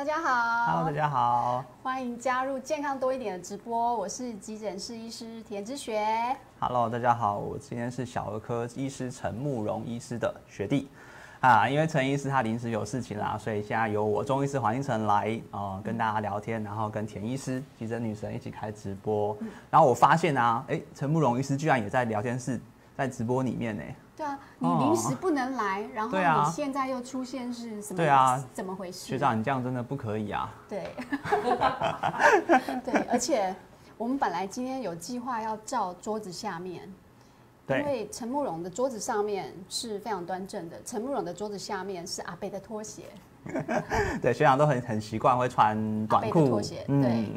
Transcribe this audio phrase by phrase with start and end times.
[0.00, 6.02] 大家好，Hello，大家好，欢迎加入健康多一点的直播，我是急诊室医师田之学。
[6.58, 10.88] Hello，大家好，我今天是小儿科医师陈慕容医师的学弟
[11.40, 19.36] 啊，因为陈医师他临时有事情啦，所以现在由我中医师黄金城来呃跟大家聊天，然后跟田医师急诊女神一起开直播。
[19.70, 22.58] 然后我发现啊，哎，陈慕容医师居然也在聊天室，
[23.00, 23.82] 在直播里面呢。
[24.14, 27.96] 对啊，你临时不能来，然后你现在又出现是什么？
[27.96, 28.98] 对啊，怎么回事？
[29.06, 30.52] 学长，你这样真的不可以啊！
[30.68, 30.94] 对，
[32.84, 33.56] 对，而且
[33.96, 36.82] 我们本来今天有计划要照桌子下面，
[37.70, 43.04] 因为陈慕容的桌子上面是非常端正的，陈慕容的桌子下面是阿贝的拖鞋。
[44.20, 46.84] 对，学长都很很习惯会穿短裤拖鞋。
[46.86, 47.32] 对，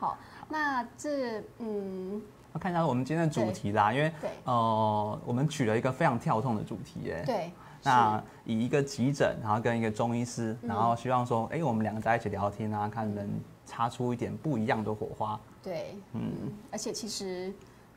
[0.00, 0.16] 好，
[0.48, 2.22] 那这嗯。
[2.58, 4.12] 看一下我们今天的主题啦，因为
[4.44, 7.50] 呃，我们取了一个非常跳痛的主题，哎，对，
[7.82, 13.28] 那以一个急诊，然后跟一个中医师，然后希望说，哎，我们两个在一起聊天啊，看能
[13.64, 15.38] 擦出一点不一样的火花。
[15.62, 17.52] 对，嗯，而且其实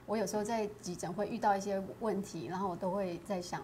[0.05, 3.61] 我有时候在急诊会遇到一些问题，然后我都会在想，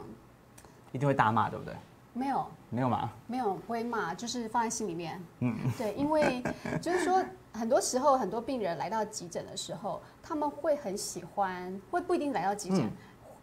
[0.91, 1.73] 一定会大骂，对不对？
[2.13, 5.21] 没有，没有骂，没有不会骂，就是放在心里面。
[5.39, 6.41] 嗯，对，因为
[6.81, 7.23] 就是说。
[7.55, 12.89] 很多时候，很多病人来到急诊的时候，他们会很喜欢，会不一定来到急诊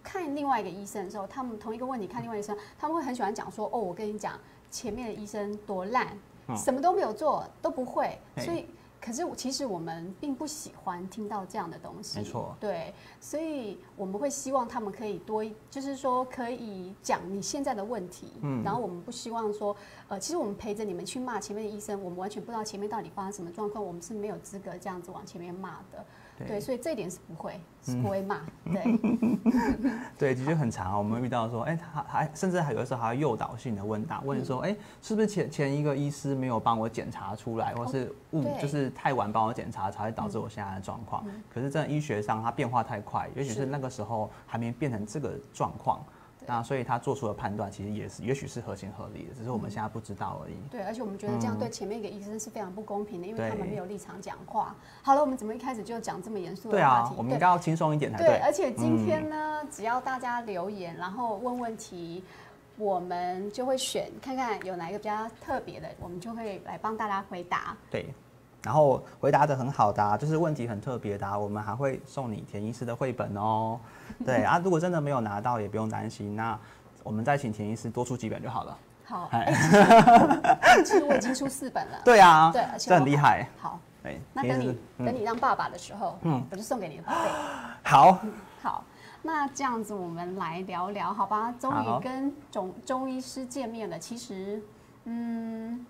[0.03, 4.39] 看另外一个医生的时候，他们同一个问题看另外医生，他们会很喜欢讲说：“哦，我跟你讲，
[4.71, 6.09] 前面的医生多烂，
[6.57, 8.67] 什么都没有做，都不会。”所以。
[9.05, 12.21] 可是，其实我们并不喜欢听到这样的东西。
[12.21, 18.29] 没错，对，所以我们会希望他们可以多，就是说可以讲你现在的问题。
[18.43, 26.07] 嗯，然后我们不希望说，呃，其实我们陪着你们去骂前面的医生，我们完全不知道前面到底发生什么状况，我们是没有资格这样子往前面骂的。
[26.47, 28.41] 对，所以这一点是不会，是不会骂。
[28.65, 28.99] 对，
[30.19, 30.99] 对，的确很长啊。
[30.99, 41.25] 我们遇到说，哎，他还甚至还有的时候还要诱导性的问答，问说，哎，是不是前前一个医师没有帮我检查出来，或是误，就是太晚帮我检查，才会导致我现在的状况？
[41.53, 46.05] 可是，在医学上，它变化太快，也许是那个时候还没变成这个状况。
[46.47, 50.55] 那所以他做出的判断其实也是，也许是合情合理的，只是我们现在不知道而已。
[50.71, 54.75] 对，而且我们觉得这样对前面一个医生是非常不公平的，因为他们没有立场讲话。
[55.03, 57.15] 好了，我们怎么一开始就讲这么严肃的话题？
[57.17, 58.27] 我们应该要轻松一点才对。
[58.27, 62.25] 对，而且今天呢，只要大家留言，然后问问题，
[62.77, 67.77] 我们就会选看看有哪一个比较特别的，我们就会来帮大家回答。
[67.91, 68.13] 对。
[68.63, 73.79] 然后回答的很好的，就是问题很特别的，我们还会送你田医师的绘本哦。
[74.25, 76.57] 对 啊，如果真的没有拿到，也不用担心，那
[77.03, 78.79] 我们再请田医师多出几本就好了。
[79.05, 79.29] 好，
[80.85, 81.99] 其实我已经出四本了。
[82.07, 83.49] 对啊，对，这很厉害。
[83.59, 87.29] 好，对，那等你等你当爸爸的时候，嗯，我就送给你的宝贝。
[87.83, 88.19] 好，
[88.63, 88.85] 好，
[89.23, 91.53] 那这样子我们来聊聊，好吧？
[91.59, 94.63] 终于跟中中医师见面了，其实，
[95.05, 95.85] 嗯。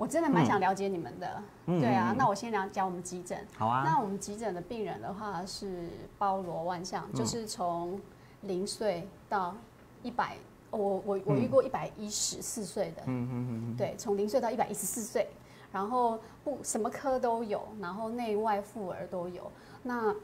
[0.00, 3.38] 我真的蛮想了解你们的，对啊，那我先聊讲我们急诊。
[3.54, 3.82] 好啊。
[3.84, 8.00] 那我们急诊的病人的话是包罗万象，就是从
[8.40, 9.54] 零岁到
[10.02, 10.38] 一百，
[10.70, 15.28] 我我我遇过一百一十四岁的，嗯嗯嗯对，从零岁到一百一十四岁，
[15.70, 20.14] 然后不什么科都有，然后内外妇儿都有，那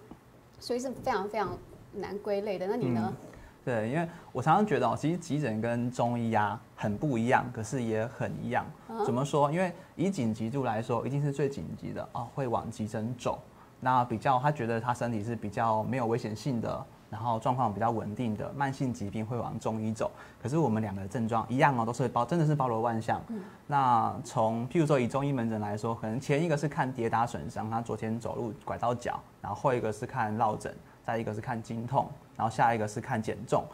[0.59, 1.53] 所以是非常非常
[1.93, 2.67] 难归类的。
[2.67, 3.13] 那你呢？
[3.67, 8.65] 对，因为我常常觉得哦，其实急诊跟中医啊很不一样，可是也很一样。
[9.05, 9.51] 怎么说？
[9.51, 13.41] 因为以紧急度来说，一定是最紧急的哦，会往急诊走。
[13.81, 20.13] 那比较他觉得他身体是比较没有危险性的，然后状况比较稳定的慢性疾病会往中医走。
[20.41, 23.21] 可是我们两个症状一样哦，都是包真的是包罗万象。
[23.67, 30.73] 那从譬如说以中医门诊来说，可能前一个是看跌打损伤，他昨天走路拐到脚，然后后一个是看落枕，
[31.07, 32.09] 再一个是看经痛。
[32.37, 33.65] 然后下一个是看减重，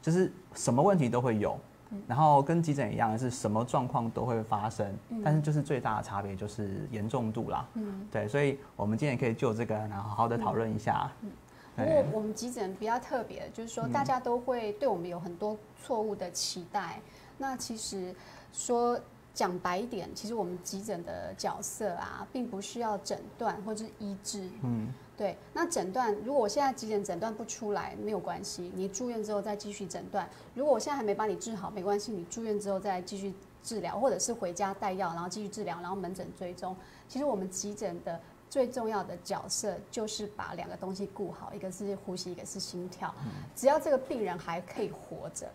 [0.00, 1.58] 就是什么问题都会有，
[2.06, 7.66] 然后跟急诊一样，是什么状况都会发生，但是就是最大的差别就是严重度啦。
[7.74, 11.10] 嗯，对，所以我们今天也可以就这个，然后好好的讨论一下。
[11.22, 11.32] 嗯，
[11.74, 17.00] 不过我们急诊比较特别，就是说大家都会对我们有很多错误的期待。
[17.38, 18.14] 那其实
[18.52, 18.96] 说
[19.34, 24.48] 讲白一点，其实我们急诊的角色啊，并不需要诊断或者是医治。
[24.62, 24.86] 嗯。
[25.22, 30.28] 对，那诊断如果我现在急诊诊断不出来，没有关系，你住院之后再继续诊断。
[30.52, 33.32] 如果我现在还没把你治好，没关系，你住院之后再继续
[33.62, 36.74] 治疗，或者是回家带药，然后继续治疗，然后门诊追踪。
[37.06, 38.18] 其实我们急诊的
[38.50, 43.14] 最重要的角色就是把两个东西顾好，一个是呼吸，一个是心跳。
[43.54, 45.48] 只要这个病人还可以活着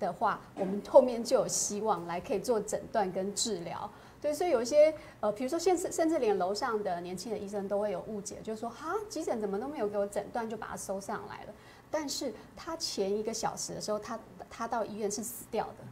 [0.00, 3.90] 的话，我们后面就有希望来可以做诊断跟治疗。
[4.22, 11.52] 对，所以有一些呃，比如说，甚至甚至连楼上的年轻的医生都会有误解，就是说，哈，急诊怎么都没有给我诊断，就把他收上来了。
[11.90, 14.16] 但是他前一个小时的时候，他
[14.48, 15.84] 他到医院是死掉的，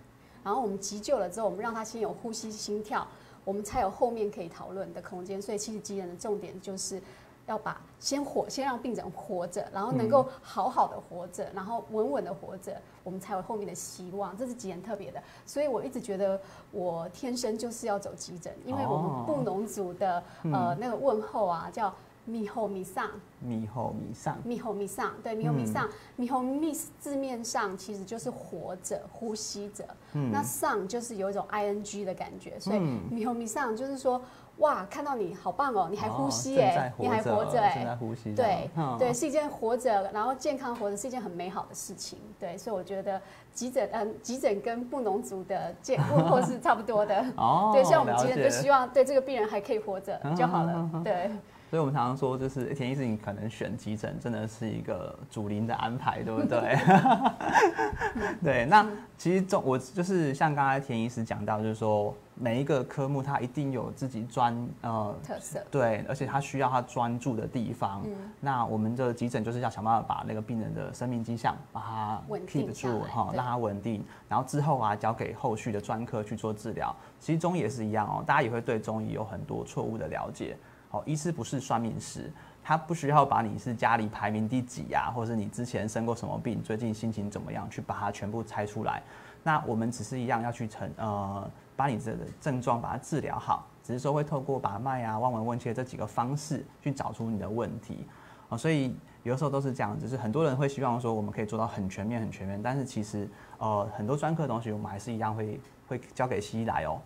[0.45, 3.05] 然后我们急救了之后，我们让他先有呼吸、心跳，
[3.45, 5.43] 我们才有后面可以讨论的空间。
[5.43, 7.03] 所以其实急诊的重点就是
[7.47, 14.37] 要把先活，先让病人活着，然后能够好好的活着，然后稳稳的活着，我们才有后面的希望。
[14.37, 21.95] 这是急诊特别的，所以我一直觉得我天生就是要走急诊，因为我们布农族的呃那个问候啊叫。
[22.27, 23.11] 米后米上，
[23.41, 29.85] 米后米上，米后米上，对，米后米上，米后米字面上其实就是活着、呼吸着。
[30.13, 32.79] 那上就是有一种 i n g 的感觉，所以
[33.11, 34.21] 米后米上就是说，
[34.61, 37.99] 哇，看到你好棒哦，你还呼吸哎，你还活着哎，
[38.37, 42.19] 对对，是一件活着，然后健康活着是一件很美好的事情。
[42.39, 43.21] 对，所以我觉得
[43.53, 47.25] 急诊，嗯，急诊跟布农族的健问候是差不多的。
[47.37, 50.91] 哦，对，像我们急诊就希望对这个病人还可以活着就好了。
[51.05, 51.31] 对。
[51.71, 56.77] 所以，我们常常说，就是田医师，你可能选急诊，真的是一个主林的安排，对不对？
[58.43, 58.67] 对。
[58.67, 58.85] 那
[59.17, 68.03] 其实中，我就是像刚才田医师讲到，就是说每一个科目它一定有自己专呃特色，对，而且它需要它专注的地方。
[68.05, 68.17] 嗯。
[68.41, 76.93] 那我们的急诊就是要想办法把那个病人的生命迹象把它 keep 住哈，让它稳定，然后之后啊交给后续的专科去做治疗。
[77.21, 80.57] 其实中医也是一样哦，大家也会对中医有很多错误的了解。
[80.91, 82.33] 哦，医师不是算命师，
[82.63, 89.03] 他不需要把你是家里排名第几呀，或者是你之前生过什么病，最近心情怎么样，去把它全部猜出来。
[89.43, 98.05] 那我们只是一样要去成呃，把你这个症状把它治疗好，只是说会透过把脉啊、望闻问切这几个方式去找出你的问题。
[98.49, 103.29] 哦，所以有的时候都是这样，就是很多人会希望说我们可以做到很全面、很全面，但是其实
[103.59, 107.01] 呃很多专科的东西我们还是一样会会交给西医来哦。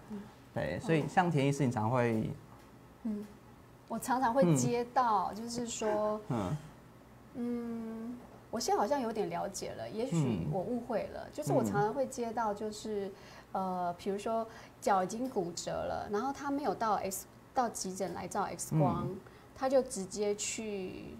[0.55, 2.31] 对，所以像田医师，你常会
[3.03, 3.25] 嗯。
[3.87, 6.19] 我常常会接到，就是说，
[7.35, 8.17] 嗯，
[8.51, 11.29] 我现在好像有点了解了，也许我误会了。
[11.33, 13.13] 就是我常常会接到，就是
[13.53, 14.47] 呃，比如说
[14.81, 19.07] 脚已经骨折了，然后他没有到 X 到急诊来照 X 光，
[19.55, 21.15] 他就直接去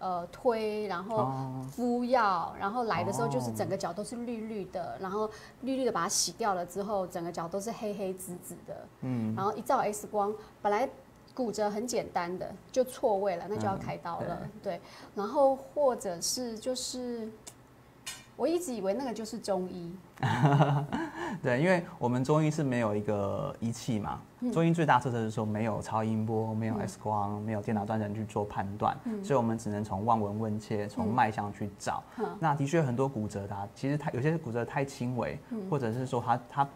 [0.00, 1.30] 呃推，然后
[1.70, 5.30] 敷药，然后来的时候就是整个脚都是绿绿的，然后
[5.62, 10.88] 绿绿的把它洗掉了之后，整个脚都是黑黑紫紫的，嗯，然后一照 X 光，本来。
[11.38, 14.36] 骨折很简单的，就错位了，那就要开刀了。
[14.60, 14.80] 对，
[15.14, 17.28] 然后或者是就是，
[18.34, 19.94] 我一直以为那个就是中医。
[21.40, 24.20] 对，因为我们中医是没有一个仪器嘛，
[24.52, 32.02] 中医最大特色是说没有超音波、没有 X 光、没有电脑断层去做判断，所以我们只能从望闻问切、从脉象去找。
[32.40, 35.38] 那的确很多骨折的，其实它有些骨折太轻微，
[35.70, 36.68] 或者是说它它。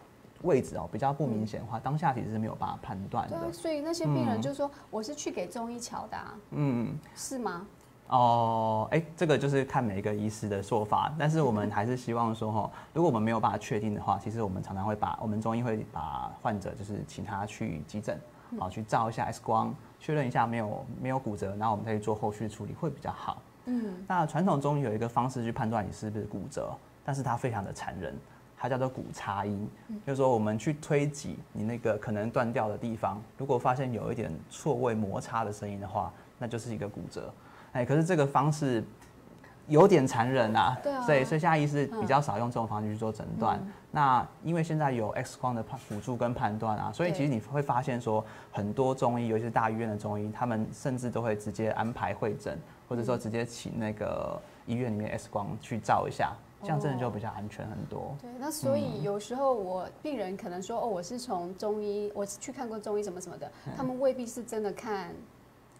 [0.43, 3.39] 位置哦比较不明显的话，当下其实是没有办法判断的。
[3.39, 6.35] 对，所以那些病人就说我是去给中医瞧的啊。
[6.51, 7.65] 嗯，是吗？
[8.09, 18.19] 哦，哎，这个就是看每一个医师的说法，但是我们还是希望说哈，如果我们没有办法确定的话，其实我们常常会把我们中医会把患者就是请他去急诊，
[18.59, 23.41] 好去照一下 X 光，确认一下没有没有骨折，然后我们再去做后续处理会比较好。
[23.65, 26.75] 嗯，那传统中医有一个方式去判断你是不是骨折，
[27.05, 28.13] 但是它非常的残忍。
[28.63, 29.69] 它叫做骨擦音，
[30.07, 37.29] 就是说我们去推挤你那个可能断掉的地方，如果发现有一点错位摩擦的声音的话，那就是一个骨折。
[37.73, 38.81] 哎，可是这个方式
[39.67, 43.61] 有点残忍啊，对所以所以现在医师比较少用这种方式去做诊断。
[43.91, 56.31] 那因为现在有 X 光的辅助跟判断啊，所以其实你会发现说，很多中医，尤其是大医院的中医，他们甚至都会直接安排会诊，或者说直接请那个医院里面 X 光去照一下。
[56.63, 58.15] 这样真的就比较安全很多。
[58.21, 65.13] 对，那所以有时候我病人可能说哦，我是从中医，我去看过中医什么什么的，他们未必是真的看。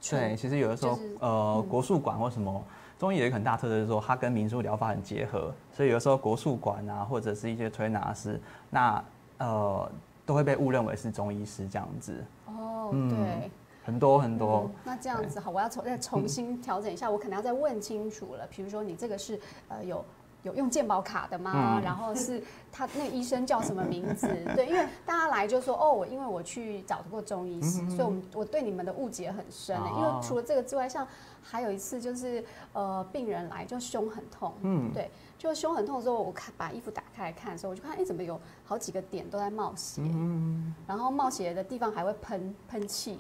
[0.10, 2.62] 对，其实有的时候呃，国术馆或什么
[3.00, 8.38] 中医有一个很大特色，就是说它跟民俗疗法很结合，所以有的时候国术馆啊，或者是一些推拿师，
[8.70, 9.04] 那
[9.38, 9.90] 呃
[10.26, 12.22] 都会被误认为是中医师这样子。
[12.48, 13.50] 哦，对，
[13.86, 14.70] 很多很多。
[14.84, 18.46] 那这样子好，我要重再重新调整一下，我可能要再问清楚了。
[18.52, 20.04] 比如说你这个是呃有。
[20.44, 21.82] 有用健保卡的吗？
[21.84, 24.28] 然后是他那医生叫什么名字？
[24.56, 29.76] 对，因为大家来就说哦，我因为我去找过中医师，所以我们我对你们的误解很深。
[29.98, 31.08] 因为除了这个之外，像
[31.42, 43.20] 还有一次就是呃，病人来就胸很痛，嗯，对，就胸很痛的时候，我看把衣服打开来看的时候，我就看哎，怎么有好几个点都在冒血，嗯，然后冒血的地方还会喷喷气，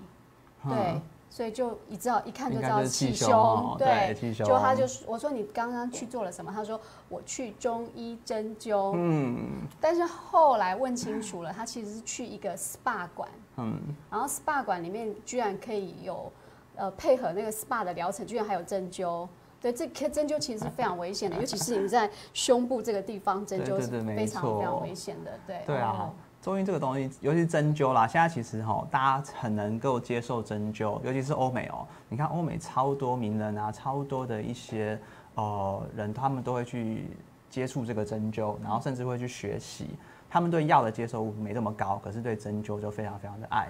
[0.67, 1.01] 对。
[1.33, 4.45] 所以就一知道一看就知道气胸， 对，气胸。
[4.45, 6.51] 就他就我说你刚刚去做了什么？
[6.53, 16.31] 他说我去中医针灸，嗯，但是后来问清楚了，他其实是去一个 SPA 馆，嗯，然后 SPA 馆里面居然可以有
[16.75, 19.27] 呃配合那个 SPA 的疗程，居然还有针灸，
[19.63, 25.31] 对，这颗针灸其实是非常危险的，尤其是你在胸部这个地方针灸是非常非常危险的。
[25.47, 25.61] 对。
[25.65, 31.87] 对啊，中医这个东西，尤其是针灸啦，现在其实哈，大家很能够接受针灸，尤其是欧美哦。
[32.09, 34.99] 你看欧美超多名人啊，超多的一些
[35.35, 37.07] 呃人，他们都会去
[37.49, 39.91] 接触这个针灸，然后甚至会去学习。
[40.29, 43.67] 他们对药的接受度没这么高，可是对针灸就非常非常的爱。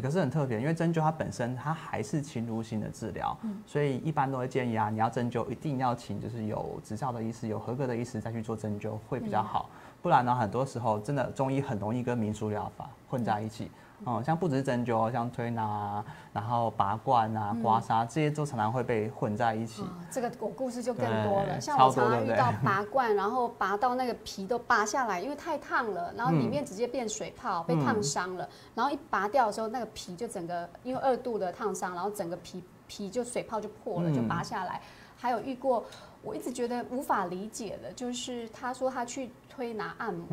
[0.00, 9.68] 可是很特别，因为针灸它本身它还是侵入性的治疗，所以一般都会建议啊，你要针灸一定要请就是有执照的医师、有合格的医师再去做针灸会比较好，
[10.02, 13.70] 不然呢，很多时候真的中医很容易跟民俗疗法混在一起。
[14.04, 19.84] 哦，像不只是针灸，像推拿啊，然后拔罐啊、刮痧，这些都常常会被混在一起。
[20.10, 28.48] 这个我故事就更多了，像我常常遇到 拔罐，然后拔到那个皮都拔下来，因为太烫了，然后里面直接变水泡，被烫伤了。
[28.74, 34.80] 然后一拔掉的时候，那个皮就整个因为二度的烫伤，然后整个皮皮就水泡就破了，就拔下来。
[35.16, 35.84] 还有遇过，
[36.22, 40.26] 我一直觉得无法理解的，就是他说他去推拿按摩。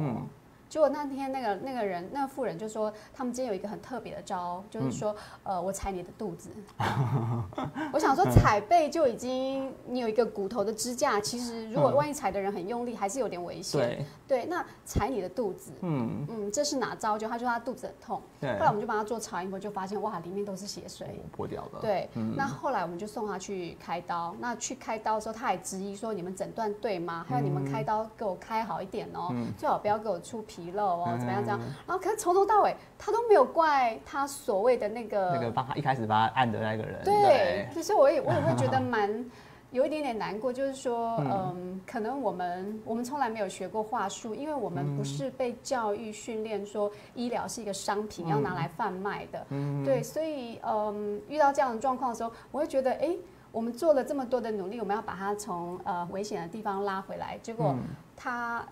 [0.69, 6.49] 结果那天那个那个人那个妇人就说，他们今天有一个很特别的招，就是说，呃，我踩你的肚子。
[7.93, 13.79] 我想说踩背就已经你有一个骨头的支架，其实如果万一踩的人很用力，还是有点危险。
[13.79, 14.05] 对。
[14.27, 15.71] 对，那踩你的肚子。
[15.79, 17.17] 嗯嗯，这是哪招？
[17.17, 18.21] 就他说他肚子很痛。
[18.41, 18.51] 对。
[18.55, 21.21] 后来我们就帮他做超音波，就发现哇，里面都是血水。
[21.31, 21.79] 破掉了。
[21.79, 22.09] 对。
[22.35, 24.35] 那后来我们就送他去开刀。
[24.39, 27.25] 那去开刀的时候，他还质疑说：“你们诊断对吗？
[27.27, 31.43] 还有你们开刀给我开好一点哦，最好不要给我出皮。”皮肉哦，怎么样？
[31.45, 37.03] 这样，然后可是从头到尾，他都没有怪他所谓的那个那个帮他一开始帮他按的那个人。
[37.03, 39.23] 对，其实我也我也会觉得 蛮
[39.69, 49.45] 有一点点难过，就是说，嗯，可能我们我们从来没有学过话术，因为我们不是被教育训练说医疗是一个商品要拿来贩卖的。
[49.49, 53.15] 嗯，对，所以嗯，遇到这样的状况的时候，我会觉得，哎，
[53.51, 57.75] 我们做了这么多的努力，我们要把他从呃危险的地方拉回来，结果
[58.15, 58.65] 他。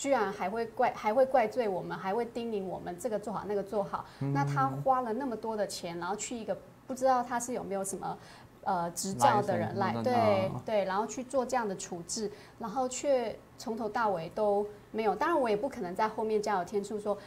[0.00, 4.06] 居然还会怪，还会怪罪我们，还会叮咛我们这个做好那个做好。
[4.32, 8.18] 那他花了那么多的钱，然后去一个不知道他是有没有什么
[8.64, 15.14] 呃执照的人来，对对，然后去做这样的处置，然后却从头到尾都没有。
[15.14, 17.18] 当然，我也不可能在后面加有天数说。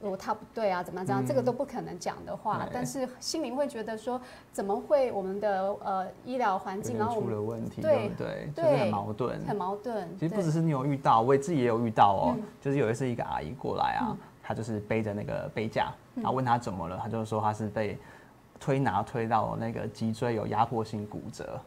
[0.00, 1.06] 哦，他不对啊，怎么样？
[1.06, 1.24] 怎样？
[1.26, 4.20] 这个都不可能讲的话，但是心里会觉得说，
[4.52, 10.08] 怎么会我们的呃医疗环境然后出了问题，对不对对，很矛盾，很矛盾。
[10.18, 12.36] 其实不只是你有遇到，我自己也有遇到哦。
[12.60, 17.98] 就是有一次一个阿姨过来啊，她就是背着那个背架，然后问她怎么了，她就说她是被
[18.60, 21.58] 推拿推到那个脊椎有压迫性骨折。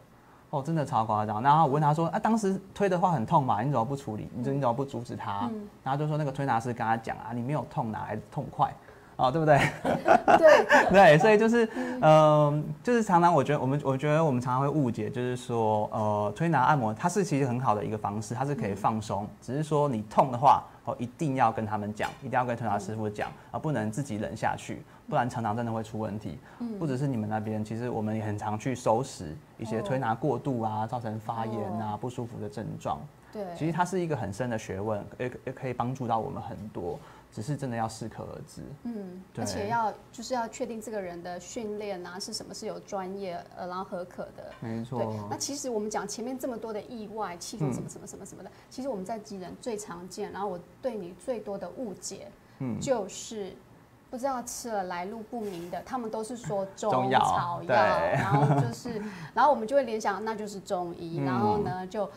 [0.50, 1.40] 哦，真的超夸张。
[1.42, 3.62] 然后我问他说：“啊，当时推的话很痛嘛？
[3.62, 4.28] 你怎么不处理？
[4.34, 5.48] 你你怎么不阻止他？”
[5.82, 8.72] 然后就说那个推拿师跟他讲啊：“你没有痛哪来痛快？
[9.16, 9.58] 哦，对不对？”
[10.38, 11.68] 对 对，所以就是
[12.00, 20.62] 嗯，就是常常我觉得我们我觉得我们常常会误解，就是说呃，推拿按摩它是其实很好的一个方式，它是可以放松，只是说你痛的话。
[20.86, 26.38] 哦，一定要跟他们讲，一定要跟推拿师傅讲，而不能自己忍下去，不然常常真的会出问题。
[26.60, 33.00] 嗯，不只是你们那边，其实我们也很常去收拾一些推拿过度啊，造成发炎啊不舒服的症状。
[33.32, 36.98] 对，其实它是一个很深的学问，也也可以帮助到我们很多。
[37.32, 45.14] 只是真的要适可而止，嗯，而且要就是要确定这个人的训练啊是什么是有专业呃然后合可的，没错。
[45.30, 52.26] 那其实我们讲前面这么多的意外，气痛什么什么什么什么的，其实我们在急诊最常见，然后我对你最多的误解，
[52.58, 53.54] 嗯，就是
[54.10, 59.00] 不知道吃了来路不明的，他们都是说中草药，然后就是，
[59.32, 62.10] 然后我们就会联想那就是中医，然后呢就。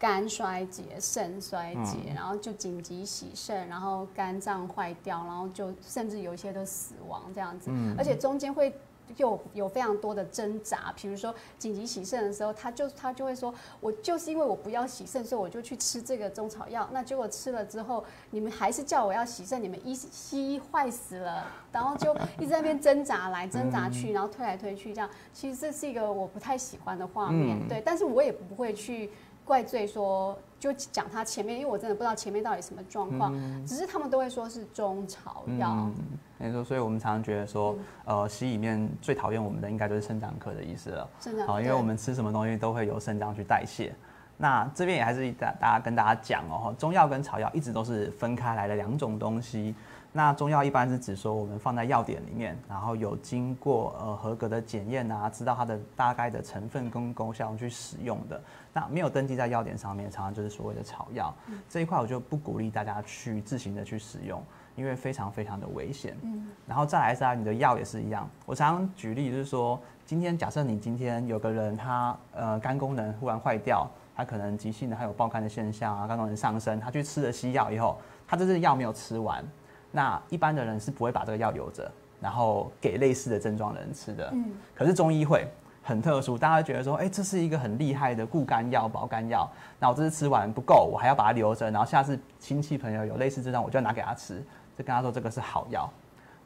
[0.00, 7.68] 肝衰竭、肾衰竭，然后就紧急洗肾，然后肝脏坏掉，然后就甚至有一些都死亡这样子。
[7.98, 8.72] 而且中间会
[9.16, 16.88] 有有非常多的挣扎，比如说紧急洗肾的时候，他就他就会说，我就是因为我不要洗肾，所以我就去吃这个中草药。
[16.92, 25.08] 那结果吃了之后，你们还是叫我要洗肾，你们医西医坏死了，然后就一直在那边挣扎来挣扎去，然后推来推去这样。
[25.32, 29.10] 其实这是一个我不太喜欢的画面，对，但是我也不会去。
[29.48, 33.34] 怪罪说，就讲他前面，因为我真的不知道前面到底什么状况，
[33.66, 35.90] 只是他们都会说是中草药。
[36.36, 37.74] 没错，所以我们常常觉得说，
[38.04, 41.08] 呃，西医里面最讨厌我们的应该就是肾脏科的医师了。
[41.46, 43.94] 好，因为我们吃什么东西都会由肾脏去代谢。
[44.36, 49.74] 那这边也还是大大家跟大家讲哦，中药跟草药一直都是分开来的两种东西。
[50.18, 58.42] 那中药一般是指说我们放在药典里面，然后有经过呃合格的检验啊，知道它的大概的成分跟功效去使用的。
[58.72, 61.32] 那没有登记在药典上面，常常就是所谓的草药。
[61.68, 64.42] 这一块我就不鼓励大家去自行的去使用，
[64.74, 66.16] 因为非常非常的危险。
[66.22, 68.28] 嗯，然后再来是啊，你的药也是一样。
[68.44, 77.96] 我常常举例就是说，今天假设你今天有个人他呃肝功能忽然坏掉，他可能急性的还有爆肝的现象啊，肝功能上升，他去吃了西药以后，
[78.26, 79.44] 他这支药没有吃完，
[79.90, 81.90] 那一般的人是不会把这个药留着，
[82.20, 84.28] 然后给类似的症状的人吃的。
[84.32, 85.46] 嗯，可是中医会。
[85.80, 89.50] 很特殊，大家觉得说，哎，这是一个很厉害的固肝药、保肝药。
[89.80, 94.36] 那我这次吃完不够，我还要把它留着，然后下次亲戚朋友有类似症状，我就要拿给他吃，
[94.76, 95.90] 就跟他说这个是好药。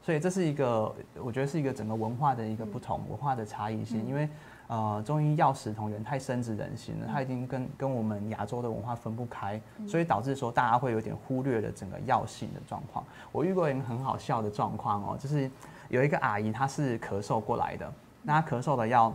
[0.01, 4.07] 所以这是一个，我觉得是一个整个文化的一个不同，文化的差异性。
[4.07, 4.29] 因为
[4.67, 13.05] 呃，中医药食同源，太深植人心了，它已经跟跟我们亚洲的文化分不开，所以导致说大家会有点忽略了整个药性的状况。
[13.31, 15.49] 我遇过一个很好笑的状况哦，就是
[15.89, 19.13] 有一个阿姨，她是咳嗽过来的，那她咳嗽的药。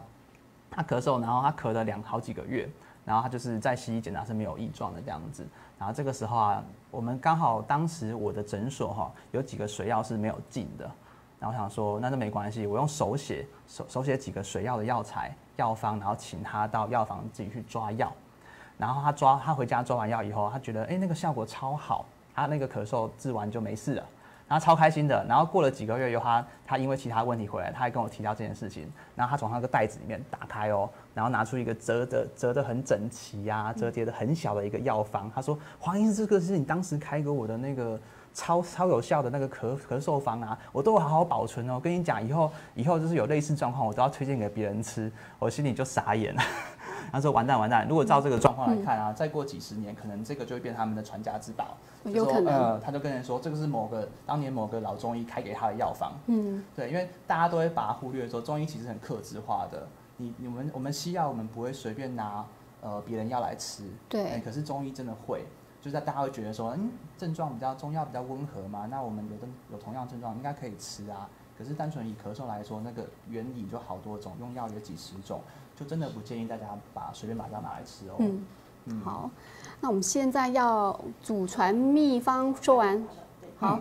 [0.71, 2.69] 她咳嗽，然后她咳了两好几个月，
[3.07, 5.45] 然后她就是在西医检查是没有异状的这样子。
[5.79, 10.89] 然后这个时候啊，我们刚好当时我的诊所哈有几个水药是没有进的，
[11.41, 18.13] 然后我想说那就没关系，我用手写手手写几个水药的药材药方，然后请他到药房自己去抓药。
[18.77, 24.05] 然后他抓他回家抓完药以后，他觉得哎那个效果超好，他那个咳嗽治完就没事了。
[24.47, 28.91] 然后超开心的，然后过了几个月，有他他因为其他问题回来，他还跟我提到这件事情。
[29.15, 35.31] 然后他从那个袋子里面打开哦，然后拿出一个折的折的很整齐呀，折叠的很小的一个药方。
[35.35, 38.01] 他说：“黄医师，这个是你当时开给我的那个
[38.39, 41.81] 超超有效的那个咳咳嗽方啊，我都会好好保存哦。
[41.81, 46.41] 跟你讲，以后以后就是有类似状况，我都要推荐给别人吃。”我心里就傻眼了。
[47.11, 47.87] 他说：“完蛋完蛋！
[47.89, 51.77] 如果照这个状况来看啊，再过几十年，可能这个就会变他们的传家之宝。
[52.05, 52.55] 有可能。
[52.55, 56.13] 呃，他就跟人说，这个是某个当年某个老中医开给他的药方。
[56.27, 59.89] 嗯，对，因为大家都会把它忽略，说中医其实很克制化的。
[60.19, 62.45] 你你们我们西药，我们不会随便拿
[62.83, 63.85] 呃别人药来吃。
[64.09, 64.41] 对。
[64.45, 65.47] 可是中医真的会，
[65.91, 71.27] 就是大家会觉得说，嗯，症状比较中药比较温和嘛，那我们有的有同样症状应该可以吃啊。
[71.57, 75.41] 可是单纯以咳嗽来说，那个原理就好多种，用药有几十种。
[75.75, 78.17] 就真的不建议大家把随便把药拿来吃哦。
[78.85, 79.31] 嗯，好，
[79.81, 83.03] 那我们现在要祖传秘方说完。
[83.59, 83.81] 好，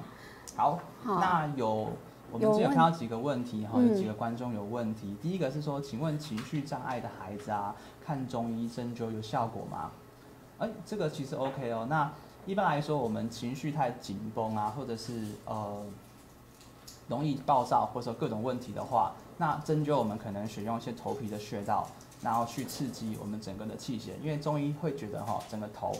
[0.56, 1.90] 好，那有
[2.32, 5.18] 我们今天有看到几个问题哈，有几个观众有问题。
[5.22, 9.92] 第一个是说，请问情绪障碍的孩子啊，看中医针灸有效果吗？
[10.59, 11.85] 哎，这个其实 OK 哦。
[11.89, 12.11] 那
[12.46, 15.83] 一般来说，我们情绪太紧绷啊，或者是呃
[17.07, 19.13] 容易暴躁，或者说各种问题的话。
[19.37, 21.87] 那针灸我们可能选用一些头皮的穴道，
[22.24, 25.91] 然后去刺激我们整个的气血，因为中医会觉得哈，整个头，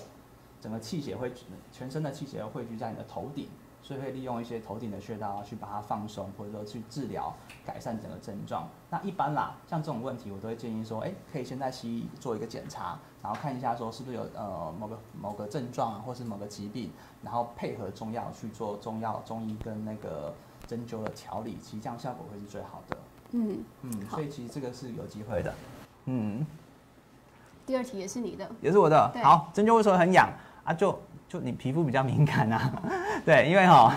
[0.60, 1.32] 整个气血会
[1.72, 3.48] 全身的气血汇聚在你的头顶，
[3.88, 7.34] 所以会利用一些头顶的穴道去把它放松，或者说去治疗
[7.66, 8.68] 改善整个症状。
[8.90, 16.92] 那一般啦，像这种问题，我都会建议说，哎，可以先在西医做一个检查，然后看一下说是不是有呃某个某个症状或是某个疾病，
[17.24, 20.34] 然后配合中药去做中药中医跟那个
[20.68, 22.98] 针灸的调理，其实这样效果会是最好的。
[23.32, 25.54] 嗯嗯，所以其实这个是有机会的。
[26.08, 26.46] 嗯，
[27.66, 29.14] 第二题也是你的，也是我的。
[29.24, 30.30] 好，针灸为什么很痒
[30.66, 30.74] 啊？
[30.74, 32.72] 就就你皮肤比较敏感啊。
[33.26, 33.94] 对，因为哈，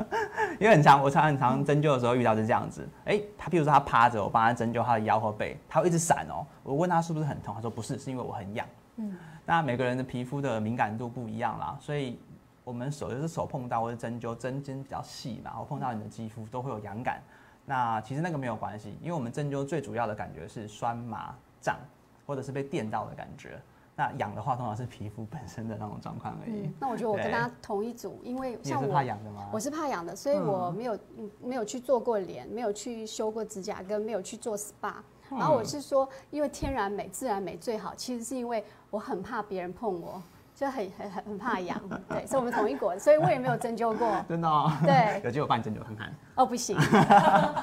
[0.60, 2.86] 因为很常，我常很常针灸的时候遇到是这样子。
[3.06, 6.44] 哎，他譬如说他趴着，我帮他针灸他的腰或背，他会一直闪哦。
[6.62, 8.66] 我问他是不是很痛，他说不是，是因为我很痒。
[8.96, 12.18] 嗯，那每个人的皮肤的敏感度不一样啦，所以
[12.64, 17.22] 我们手就是手碰到或者针灸针尖比较细嘛，我碰到你的肌肤都会有痒感。
[17.64, 21.76] 那其实那个没有关系，因为我们针灸最主要的感觉是酸麻胀，
[22.26, 23.58] 或者是被电到的感觉。
[23.96, 26.70] 那痒的话，通常是皮肤本身的那种状况而已。
[26.78, 29.48] 那我觉得我跟他同一组，因为像我，怕痒的吗？
[29.52, 30.98] 我是怕痒的，所以我没有
[31.42, 34.92] 没有去做过脸，没有去修过指甲，跟没有去做 SPA。
[35.30, 40.22] 然后我是说，因为天然美、自然美最好，其实是因为我很怕别人碰我。
[40.54, 41.78] 就很很很很怕痒，
[42.08, 46.10] 对，所以我们同一国，所以我也没有针灸过， 真的，哦，对， 有机会帮你针灸看看。
[46.34, 46.74] 哦，不行，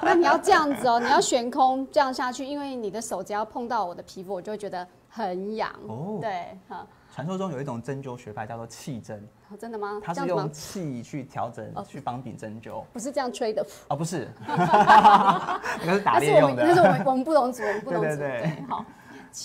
[0.03, 5.71] 那你要这样子哦，你要悬空这样下去，因为你的手只要碰到我的皮肤，我就会觉得很痒。
[5.87, 6.87] 哦，对，哈。
[7.13, 9.23] 传说中有一种针灸学派叫做气针，
[9.59, 10.01] 真的吗？
[10.03, 13.63] 它是用气去调整，去帮你针灸，不是这样吹的。
[13.89, 16.65] 哦，不是， 那是打猎用的。
[16.65, 18.07] 那是我们我们不懂组，我们不懂组。
[18.07, 18.83] 对对对，好。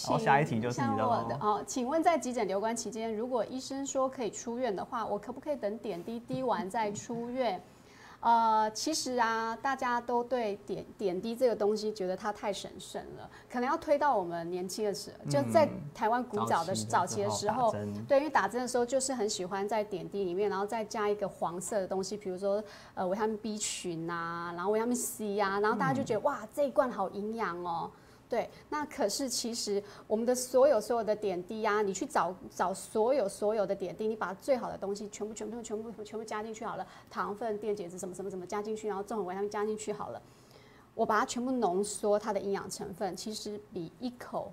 [0.06, 1.62] 好，下一题就是你的哦。
[1.66, 7.62] 请问在急诊留观期间，如果医生说可以出院的话，我可不可以等点滴滴完再出院？
[8.20, 17.70] 呃，其实啊，大家都对点点滴这个东西觉得它太神圣了，可能要推到我们年轻的时候，就在台湾古早的早期的时候，
[18.08, 22.62] 对，因为打针的时候就是很喜欢在点滴里面，然后再加一个黄色的东西，比如说
[22.94, 27.88] 呃维他命 B 群啊，然后维他命 C 啊，然后大家就觉得哇这一罐好营养哦。
[28.28, 40.20] 对，那可是其实我们的所有所有的点滴呀、你去找找所有所有的点滴，你把最好的东西全部全部全部全部加进去好了，糖分、电解质什么什么什么加进去，然后综合维他命加进去好了，
[40.94, 44.52] 我把它全部浓缩它的营养成分，其实比一口。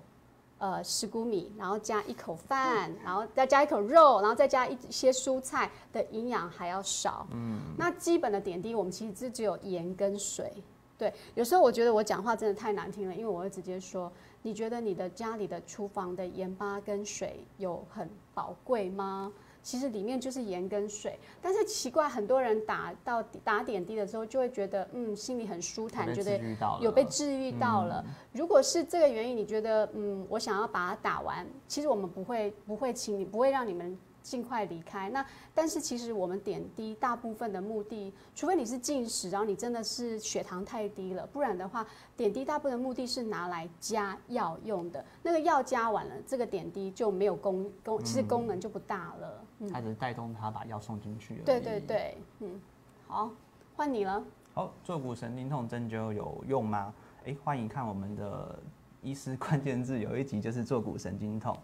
[0.58, 7.26] 呃，石谷米，然后加一口饭，然后再加一口肉，然后再加一些蔬菜的营养还要少。
[7.32, 10.50] 嗯，那基本的点滴，我们其实只只有盐跟水。
[10.98, 14.10] 对，有时候我觉得我讲话真的太难听了，因为我会直接说：
[14.42, 19.32] 你觉得你的家里的厨房的盐巴跟水有很宝贵吗？
[19.62, 26.40] 其实里面就是盐跟水，但是奇怪，很多人打到打点滴的时候，就会觉得嗯，心里很舒坦，觉得
[26.80, 28.04] 有被治愈到了。
[28.32, 33.98] 如果是这个原因，你觉得嗯，我想要把它打完，其实我们不会不会请你，不会让你们。
[34.26, 35.08] 尽快离开。
[35.10, 41.86] 那但是其实我们点滴大部分的目的，除非你是进食，然后你真的是血糖太低了，不然的话，
[42.16, 45.04] 点滴大部分的目的是拿来加药用的。
[45.22, 49.44] 那个药加完了，这个点滴就没有功功，其实功能就不大了。
[49.72, 51.36] 它只是带动它把药送进去。
[51.44, 52.60] 对对对，嗯，
[53.06, 53.30] 好，
[53.76, 54.22] 换你了。
[54.52, 56.92] 好，坐骨神经痛针灸有用吗？
[57.24, 58.58] 哎，欢迎看我们的
[59.02, 61.56] 医师关键字，有一集就是坐骨神经痛。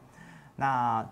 [0.55, 1.05] 那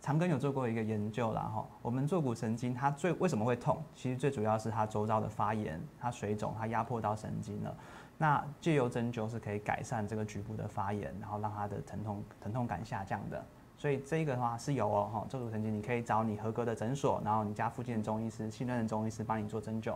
[0.00, 3.82] 长庚有做过一个研究啦，哈，我们坐骨神经它最为什么会痛？
[3.94, 7.76] 其实最主要是它周遭的发炎、它水肿、它压迫到神经了。
[8.16, 13.44] 那借由针灸是可以改善这个局部的发炎，然后让它的疼痛疼痛感下降的。
[13.76, 19.94] 所以这个的话是有哦，哈，坐骨神经你可以找你合格的诊所，然后你家附近的中医师、信任的中医师帮你做针灸。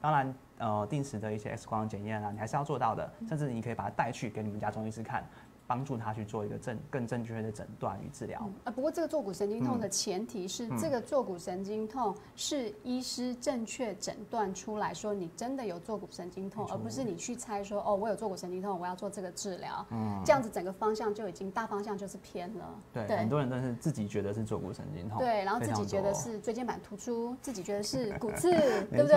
[0.00, 3.10] 当然，呃，定时的一些 X 光检验啊，你还是要做到的。
[3.28, 5.22] 甚至你可以把它带去给你们家中医师看。
[5.66, 8.40] 帮助他去做一个正更正确的诊断与治疗。
[8.64, 19.84] 啊，不过这个坐骨神经痛的前提是，这个坐骨神经痛是医师正确诊断出来说你真的有坐骨神经痛，而不是你去猜说哦我有坐骨神经痛，我要做这个治疗。
[19.90, 22.64] 嗯，这样子整个方向就已经大方向就是偏了。
[22.92, 29.16] 对，很多人都是自己觉得是坐骨神经痛，对，然后自己觉得是椎间盘突出，自己觉得是 骨刺，对不对？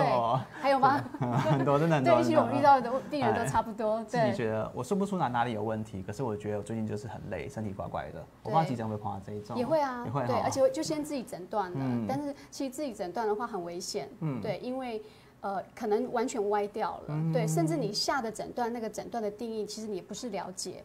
[0.50, 1.00] 还有吗？
[1.20, 2.14] 很多真的很多。
[2.14, 4.02] 对，其实我们遇到的病人都差不多。
[4.04, 6.39] 自己觉得我说不出哪哪里有问题，可是我。
[6.40, 8.26] 觉得我最近就是很累，身体怪怪的。
[8.42, 10.26] 我不知道急诊会碰到这一种，也会啊，也会。
[10.26, 12.06] 对，而且就先自己诊断了。
[12.08, 14.08] 但是其实自己诊断的话很危险。
[14.20, 15.02] 嗯，对，因为
[15.42, 17.32] 呃可能完全歪掉了。
[17.32, 20.82] 对，甚至你下的诊断那个诊断的定义，其实你也不是了解。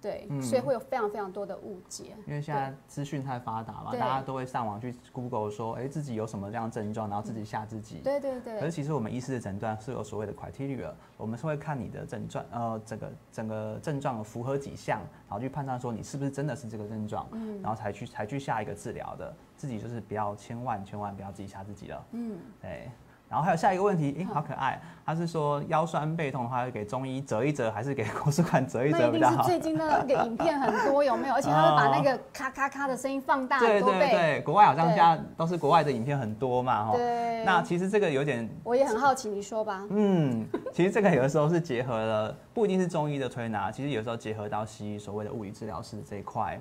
[0.00, 2.14] 对，所以会有非常非常多的误解。
[2.26, 7.98] 因为现在资讯太发达嘛，大家都会上网去 Google 说，哎，自己有什么这样症状，然后自己吓自己。
[7.98, 8.60] 对对对。
[8.60, 19.34] 可是其实我们医师的诊断是有所谓的 criteria，我们是会看你的症状，呃，整个整个症状符合几项，然后去判断说你是不是真的是这个症状，嗯，然后才去才去下一个治疗的。
[19.56, 22.06] 自己就是不要千万千万不要自己吓自己了。
[22.12, 22.88] 嗯，对。
[23.28, 24.80] 然后还有下一个问题，哎，好可爱。
[25.04, 29.42] 他是说腰酸背痛的话，给中医折一折，还是给国术馆折一折比较好？
[29.42, 31.34] 最近那个影片很多，有没有？
[31.36, 36.92] 而且他会把那个咔咔咔的声音放大对对对，国外好像现在都是国外的影片很多嘛，哈。
[36.92, 37.42] 对。
[37.44, 39.86] 那其实这个有点，我也很好奇，你说吧。
[39.88, 46.60] 嗯，其实这个有的时候是结合了，不一定是中医的推拿，其实有时候结合到西医所谓的物理治疗师这一块。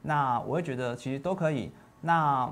[0.00, 1.72] 那我会觉得其实都可以。
[2.00, 2.50] 那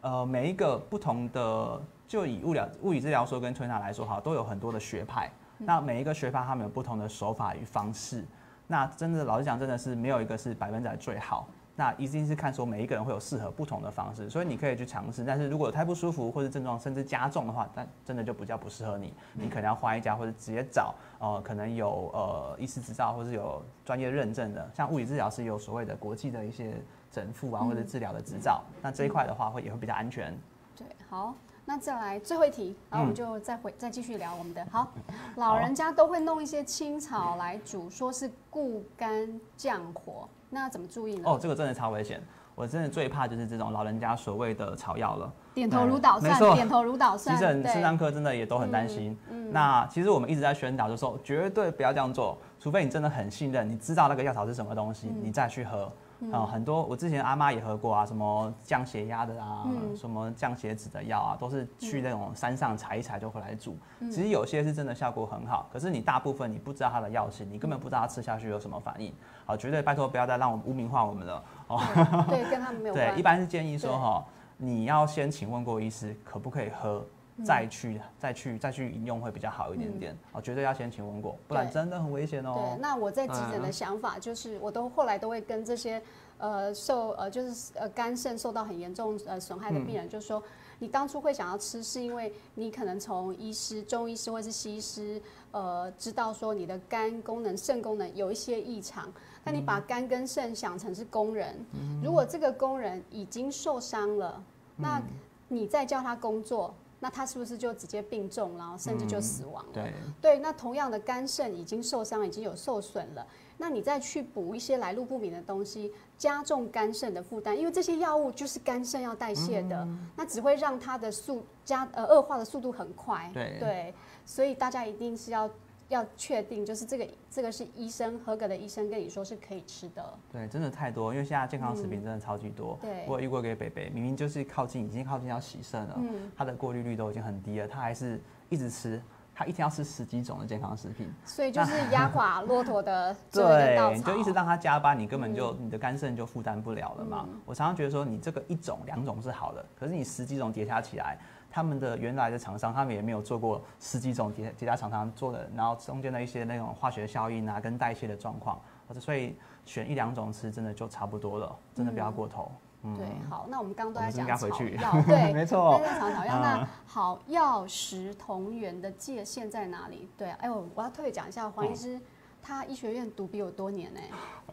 [0.00, 1.80] 呃，每一个不同的。
[2.08, 5.30] 就以物疗、物理治疗说跟推拿来说，哈，都有很多的学派。
[5.58, 8.24] 那每一个学派，他们有不同的手法与方式。
[8.66, 11.46] 那真的，老实讲，真的是没有一个是百分之百最好。
[11.76, 15.22] 那一定是看说每一个人会有适合不同的方式，所以你可以去尝试。
[15.22, 19.14] 但是如果太不舒服或者症状甚至加重的话，那真的就比较不适合你。
[19.34, 26.74] 你可能要换一家，或者直接找呃，可能有呃医师执照或者有专业认证的，像物理治疗师有所谓的国际的一些
[27.12, 28.60] 整复啊或者治疗的执照。
[28.82, 30.36] 那这一块的话，会也会比较安全。
[30.76, 31.34] 对，好。
[31.68, 34.66] 那再来最后一题，然后我们就再回再继续聊我们的。
[34.72, 34.90] 好，
[35.36, 41.24] 老人家都会弄一些青草来煮，说是固肝降火，那怎么注意呢？
[41.26, 42.22] 哦，这个真的超危险，
[42.54, 45.30] 我真的最怕就是这种老人家所谓的草药了。
[45.52, 47.36] 点头如捣蒜，点头如捣 蒜。
[47.36, 49.14] 急诊、肾脏科真的也都很担心。
[49.30, 55.92] 嗯那其实我们一直在宣导，就说绝对不要这样做，除非你真的很信任，你知道那个药草是什么东西，你再去喝。
[56.32, 59.64] 啊，很多我之前阿妈也喝过啊，什么降血压的啊，
[59.96, 63.76] 什么降血脂的药啊，都是去那种山上采一采就回来煮。
[64.00, 69.14] 其实有些是真的效果很好，可是你大部分你不知道它的药性，你根本不知道它吃下去有什么反应。
[69.46, 71.44] 好，绝对拜托不要再让我们污名化我们了。
[71.68, 71.80] 哦，
[72.28, 72.94] 对，跟他们没有。
[72.96, 74.24] 对，一般是建议说哈，
[74.56, 77.06] 你要先请问过医师可不可以喝。
[77.44, 80.18] 再去再去再去饮用会比较好一点点。
[80.32, 82.54] 哦，绝对要先请问过，不然真的很危险哦。
[82.54, 86.02] 对，那我在急诊的想法就是，我都后来都会跟这些
[86.38, 90.42] 呃受呃就是呃肝肾受到很严重呃损害的病人，就说
[90.78, 95.20] 你当初会想要吃，是因为你可能从医师、中医师或是西医师，
[95.52, 99.12] 呃，知道说你的肝功能、肾功能有一些异常，
[99.44, 101.54] 那你把肝跟肾想成是工人，
[102.02, 104.42] 如果这个工人已经受伤了，
[104.76, 105.02] 那
[105.48, 106.74] 你再叫他工作。
[107.00, 109.72] 那他是不是就直接病重，然后甚至就死亡了？
[109.72, 123.30] 对对，那同样的肝肾已经受伤，已经有受损了，那你再去补一些来路不明的东西，加重肝肾的负担，因为这些药物就是肝肾要代谢的，那只会让它的速加呃恶化的速度很快。
[123.32, 123.94] 对对，
[124.26, 125.48] 所以大家一定是要。
[125.88, 130.04] 要确定，就是这个这个是医生合格的医生跟你说是可以吃的。
[130.30, 132.78] 对，真的太多，因为现在健康食品真的超级多。
[132.80, 138.20] 对，我遇过一个北北，明明就是靠近已经靠近要洗肾了，嗯，他的过滤率都已经很低了，他还是
[138.50, 139.02] 一直吃，
[139.34, 141.10] 他一天要吃十几种的健康食品。
[141.24, 147.26] 所以就是压垮骆驼的对，你就一直让他加班，你根本就你的肝肾就负担不了了嘛。
[147.46, 151.18] 我常常觉得说，你这个一种两种是好的，可是你十几种叠加起来。
[151.58, 158.60] 他们的原来的厂商，他们也没有做过十几种其其他厂商做的，然后中间的一些那种化学效应啊，跟代谢的状况，
[159.00, 162.52] 所以选一两种吃真的就差不多了，真的不要过头。
[162.84, 166.38] 嗯，对，好，那我们刚刚都在讲草药， 对，没错，在草草药。
[166.38, 170.08] 那好，药食同源的界限在哪里？
[170.16, 172.00] 对，哎我我要特别讲一下，黄医师
[172.40, 174.00] 他医学院读比我多年呢。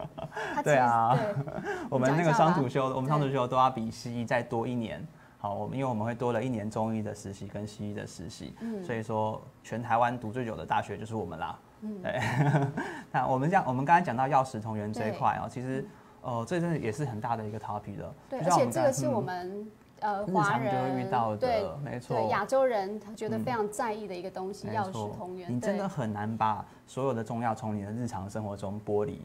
[0.65, 1.15] 对啊，
[1.88, 5.08] 我们那个双主修，我们双主修都要比西医再多一年。
[5.46, 11.60] 好，我们因为我们会多了一年中医的实习跟西医的实习，嗯，所以说全台湾读最久的大学就是我们啦。
[11.82, 12.20] 嗯，对。
[13.14, 15.86] 那我们讲，我们刚才讲到药食同源这一块哦，其实，
[16.24, 18.14] 呃，这真的也是很大的一个 topic 的。
[18.28, 19.68] 对，而且这个是我们
[20.00, 25.56] 呃华人就会遇到的，没错，亚洲人他觉得非常在意的一个东西，药食同源。
[25.56, 29.24] 你真的很难把所有的中药从你的日常生活中剥离，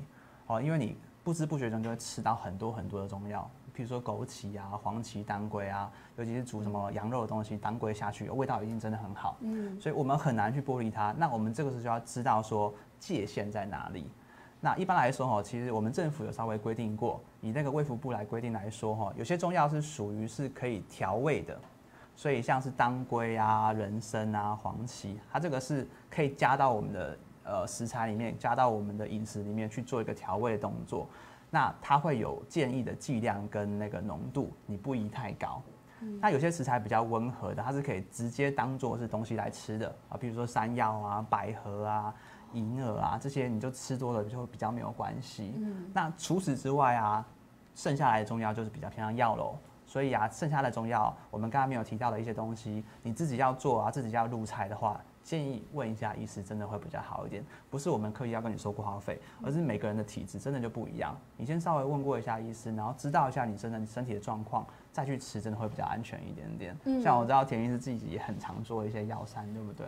[0.49, 3.51] 哦，因为你不知不觉中就会吃到很多很多的中药。
[3.81, 9.39] 比如说枸杞啊、黄芪、当归啊，尤其是煮什么羊肉的东西，当归下去，味道一定真的很好。
[9.41, 11.15] 嗯，所以我们很难去剥离它。
[11.17, 14.07] 那我们这个时候就要知道说界限在哪里。
[14.61, 21.59] 那一般来说哈，其实我们政府有稍微规定过，以那个卫福部来规定来说哈，有些中药是属于是可以调味的，
[22.15, 31.09] 所以像是当归啊、人参啊、黄芪，它这个是可以加到我们的呃食材里面，加到我们的饮食里面去做一个调味的动作。
[31.51, 35.61] 那它会有建议的剂量跟那个浓度，你不宜太高。
[36.19, 42.15] 那有些食材比较温和的，它是可以直接当做是东西来吃的啊，比如说山药啊、百合啊、
[42.55, 45.53] 银耳啊这些，你就吃多了就会比较没有关系。
[45.93, 47.23] 那除此之外啊，
[47.75, 49.59] 剩下来的中药就是比较偏向药喽。
[49.87, 55.01] 所以啊，剩下的中药，我们刚刚没有提到的一些东西，你自己要做啊，自己要入菜的话。
[55.23, 57.45] 建议问一下医师，真的会比较好一点。
[57.71, 61.17] 不是我们刻意要跟你收挂号费，而是每个人的体质真的就不一样。
[61.37, 67.03] 你先稍微问过一下医师，然后知道一下你真的身体的状况，再去吃，真的会比较安全一点点。
[67.03, 69.87] 像我知道田医师自己也很常做一些药膳，对不对？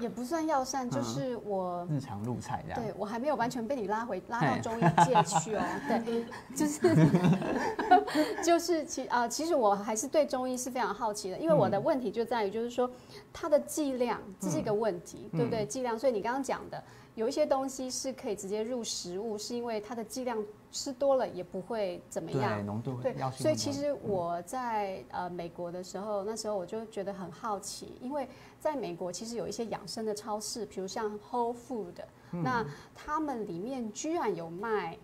[0.00, 2.80] 也不算药膳，就是我日常入菜这样。
[2.80, 5.62] 对我还没有完全被你拉回拉到中医界去哦。
[5.88, 12.90] 对，就是 就是其啊，其实我还是对中医是非常好奇的，因为我的问题就在于，就是说
[13.32, 15.66] 它的剂量这是一个问题，对不对？
[15.66, 16.82] 剂量，所以你刚刚讲的。
[17.18, 22.60] 有一些东西是可以直接入食物，是因为它的剂量吃多了也不会怎么样。
[22.60, 28.28] 对，浓度对，所以其实我在呃美国的时候，那时候我就觉得很好奇，因为
[28.60, 31.96] 在美国其实有一些养生的超市，比如像 Whole Food，
[32.30, 34.96] 那他们里面居然有卖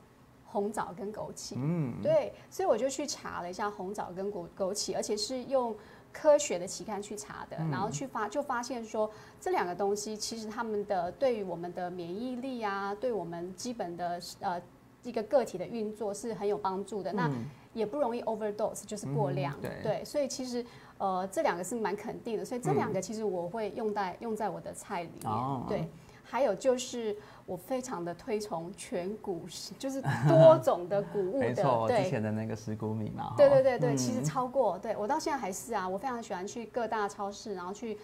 [0.44, 1.54] 红枣跟枸杞。
[1.56, 5.74] 嗯，对，所以我就去查了一下红枣跟枸枸杞，而且是用。
[6.14, 14.62] 科学的期刊去查的，然后去发就发现说这两个东西其实他们的对于我们的免疫力啊，对我们基本的呃
[15.02, 17.12] 一个个体的运作是很有帮助的。
[17.12, 17.30] 那
[17.74, 19.54] 也不容易 overdose，就是过量。
[19.82, 20.64] 对，所以其实
[20.96, 22.44] 呃这两个是蛮肯定的。
[22.44, 25.62] 所以这两个其实我会用在用在我的菜里面。
[25.68, 25.88] 对，
[26.22, 27.14] 还有就是。
[27.46, 29.42] 我非常的推崇全谷，
[29.78, 37.98] 就是 多种的谷物的，对，之前的那个石谷米嘛，对对对对，其实超过，对我到现在还是啊，我非常喜欢去各大超市，然后去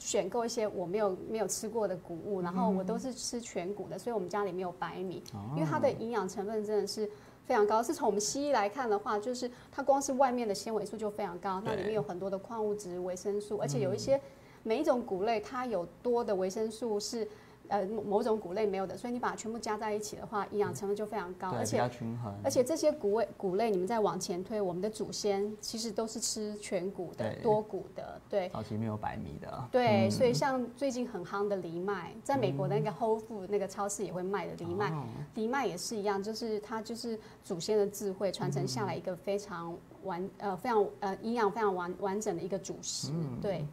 [0.00, 5.22] 选购一些我没有没有吃过的谷物，然后我都是吃全谷的，所以我们家里没有白米，
[5.54, 7.08] 因为它的营养成分真的是
[7.46, 7.80] 非常高。
[7.80, 14.20] 是从我们西医来看的话，就是它光是外面的纤维素就非常高，那里面有很多的矿物质、维生素，而且有一些
[14.64, 17.28] 每一种谷类它有多的维生素是。
[17.70, 22.34] 呃某某种谷类没有的，所以你把它全部加在一起的话，营养成分就非常高，而且均衡。
[22.44, 28.48] 而且这些谷类谷类，你们再往前推，我们的祖先其实都是吃全谷的、多谷的，对。
[28.50, 29.68] 早期没有白米的。
[29.70, 35.04] 对，嗯所以像最近很夯的藜麦，在美国的那个 Whole Food 那个超市也会卖的藜麦，哦
[35.34, 43.64] 藜麦也是一样，就是它就是祖先的智慧传承下来一个非常完呃非常呃营养非常完完整的一个主食，对。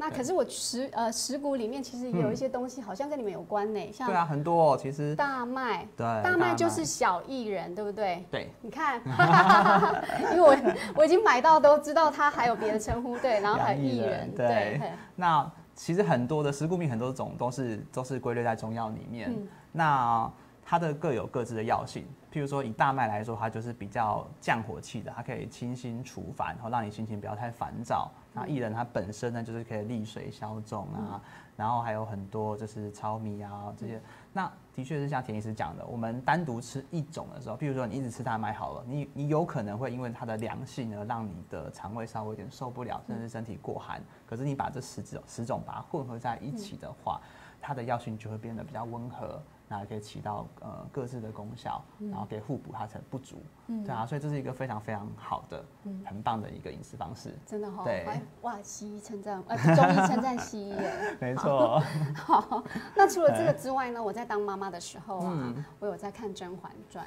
[0.00, 8.24] 那可是我食呃食谷里面其实有一些东西好像跟你们有关呢，像对啊，很多哦，其实大麦，对大麦就是小薏仁，对不对？
[8.30, 8.50] 对。
[8.62, 8.98] 你看，
[10.32, 10.56] 因为我
[10.96, 19.30] 我已经买到都知道它还有别的称呼，对，然后还有薏仁， 对对，那其实很多的食谷米很多种都是都是归类在中药里面。
[19.30, 20.32] 嗯那
[20.64, 22.06] 它的各有各自的药性。
[22.32, 28.10] 譬如说以大麦来说，它就是比较降火气的，它可以清心除烦，然后让你心情不要太烦躁。
[28.32, 31.20] 那薏仁它本身呢，就是可以利水消肿啊，
[31.56, 34.00] 然后还有很多就是糙米啊这些。
[34.32, 44.00] 那的确是像田医师讲的，我们单独吃一种的时候，譬如说你一直吃大麦好了，你你有可能会因为它的凉性而让你的肠胃稍微有点受不了，甚至身体过寒。
[44.24, 47.20] 可是你把这十种十种把它混合在一起的话，
[47.60, 51.80] 它的药性就会变得比较温和，那可以起到呃各自的功效，
[52.10, 53.36] 然后可以互补它的不足。
[53.68, 55.64] 对啊，所以这是一个非常非常好的、
[56.04, 57.32] 很棒的一个饮食方式。
[57.46, 61.16] 真的哈、对哎哇，西医称赞，呃，中医称赞西医耶。
[61.22, 61.80] 没错，
[62.16, 62.64] 好，
[62.96, 67.06] 那除了这个之外呢，我在当妈妈的时候啊，嗯我有在看《甄嬛传》。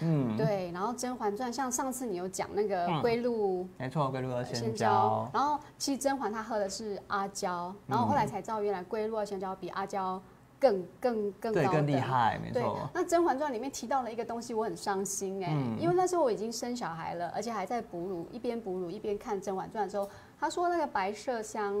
[0.00, 10.20] 嗯，对，然后《甄嬛传》像上次你有讲那个嗯龟鹿没错，龟鹿二仙胶，，然后其实甄嬛她喝的是阿胶，然后后来才知道原来龟鹿二仙胶比阿胶
[10.58, 15.76] 更更更对，高更厉害，没错，，那《甄嬛传》里面提到了一个东西，我很伤心哎、嗯。
[15.78, 20.08] 因为那时候我已经生小孩了，而且还在哺乳，一边哺乳一边看《甄嬛传》的时候，
[20.40, 21.74] 他说那个白麝香，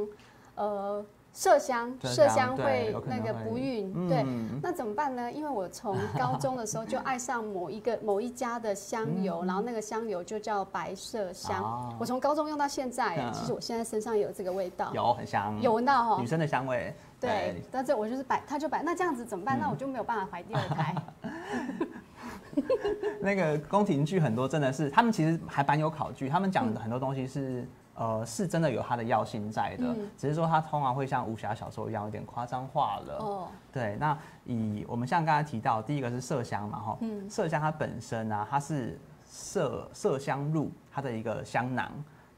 [0.56, 5.32] 呃，麝香麝麝香会那个不孕，对，嗯那怎么办呢？
[5.32, 16.26] 因为我从高中的时候就爱上某一个某一家的香油， 然后那个香油就叫白麝香，我从高中用到现在、其实我现在身上有这个味道，有很香，有闻到哈女。
[16.26, 19.58] 生的香味，对，但是我就是白，他就白，那这样子怎么办？
[19.58, 20.94] 那我就没有办法怀第二胎。
[23.20, 27.66] 那个宫廷剧很多真的是，他们其实还蛮有考据，他们讲的很多东西是。
[27.96, 33.18] 呃，是真的有它的药性在的，嗯只是说它通常会像武侠小说一样有点夸张化了。
[33.20, 38.98] 哦，对，那以我们像刚才提到，第一个是麝香嘛，哈，嗯麝香它本身啊，它是
[39.30, 41.88] 麝麝香露它的一个香囊，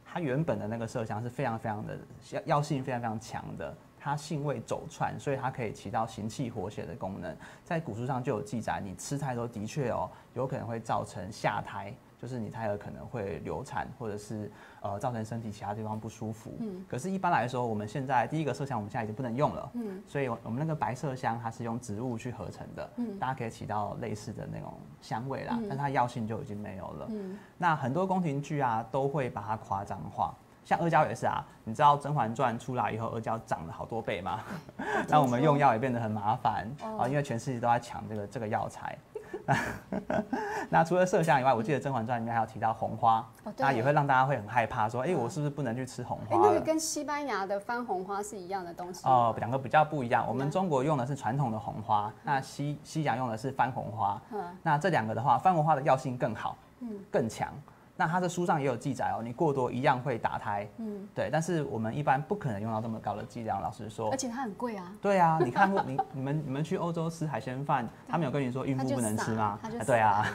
[0.04, 1.98] 它原本的那个麝香是非常非常的
[2.32, 3.74] 药药性非常非常强的，
[4.06, 7.36] 它性味走窜，所以它可以起到行气活血的功能。
[7.64, 11.92] 在古书上就有记载，你吃太多的确哦，有可能会造成下胎。
[12.18, 16.50] 就是你胎儿可能会流产，或者是呃造成身体其他地方不舒服。
[16.60, 19.70] 嗯，可是，一般来说，我们现在第一个麝香我们现在已经不能用了。
[19.74, 27.06] 嗯，所以我们那个白麝香它是用植物去合成的，嗯，大家可以起到类似的那种香味啦，但它药性就已经没有了。
[27.10, 30.34] 嗯，那很多宫廷剧啊都会把它夸张化。
[30.66, 34.40] 像阿胶也是啊，你知道《甄嬛传》出来以后，阿胶涨了好多倍吗？
[35.08, 38.98] 那我们用药也变得很麻烦啊，因为全世界都在抢这个这个药材。
[40.70, 46.48] 那除了麝香以外，我记得《甄嬛传》里面还有提到红花，哦那也会让大家会很害怕，说，哎、我是不是不能去吃红哎、花了？
[46.48, 49.06] 那个跟西班牙的番红花是一样的东西。
[49.06, 50.24] 哦，两个比较不一样。
[50.26, 54.20] 我们嗯中国用的是传统的红花，那西西洋用的是番红花。
[54.32, 57.52] 嗯那这两个的话，番红花的药性更好，嗯更强。
[57.96, 60.68] 那它的书上也有记载哦，你过多一样会打胎。
[60.76, 63.60] 嗯，对，但是我们一般不可能用到这么高的剂量。
[63.62, 64.92] 老实说而，且它很贵啊。
[65.00, 69.58] 对啊， 你看过你你们你们去欧洲吃海鲜饭，他们有跟你说孕妇不能吃吗？
[69.62, 70.26] 撒它就啊对啊。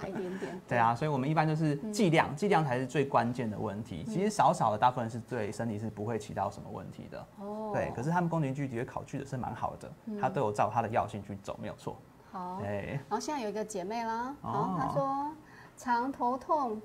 [0.00, 0.60] 撒，一点点。
[0.68, 4.04] 对啊，所以我们一般就是嗯剂量，剂量才是最关键的问题。
[4.04, 7.26] 其实少少的大部分是对身体是不会起到什么问题的。
[7.40, 11.96] 哦，对，可是他们宫廷剧的确考据的是蛮好的，它都有照他的药性去走，没有错。
[12.30, 12.60] 好。
[12.62, 15.32] 哎，然后现在有一个姐妹啦，哦好，她说
[15.76, 16.80] 常头痛，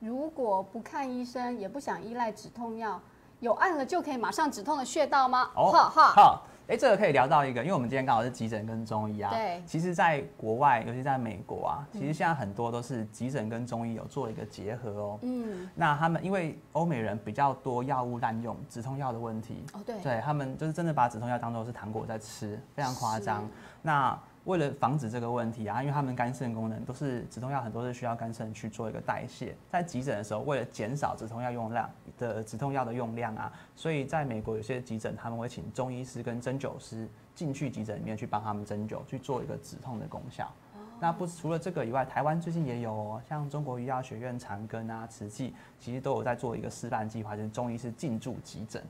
[0.00, 3.00] 如果不看医生，也不想依赖止痛药，
[3.40, 5.50] 有按了就可以马上止痛的穴道吗？
[5.54, 9.30] 哈哈，好，哎，这个可以聊到一个，因为我们今天刚好是急诊跟中医啊。
[9.30, 15.18] 对其实，在国外，尤其在美国啊，其实现在很多都是急诊跟中医有做一个结合哦。
[15.22, 23.48] 嗯，那他们因为欧美人比较多药物滥用，止痛药的问题，哦对，对他们就是真的把止痛药当做是糖果在吃，非常夸张。
[23.82, 24.16] 那
[24.48, 29.54] 为了防止这个问题啊，因为他们肝肾功能都是止痛药，很多是需要肝肾去做一个代谢。
[29.70, 40.50] 在急诊的时候，为了减少止痛药用量的止痛药的用量啊，所以在美国有些急诊他们会请中医师跟针灸师进去急诊里面去帮他们针灸，去做一个止痛的功效。
[40.98, 48.82] 那不除了这个以外，台湾最近也有哦，像中国医药学院长庚啊、慈济，其实都有在做一个示范计划，就是中医是进驻急诊。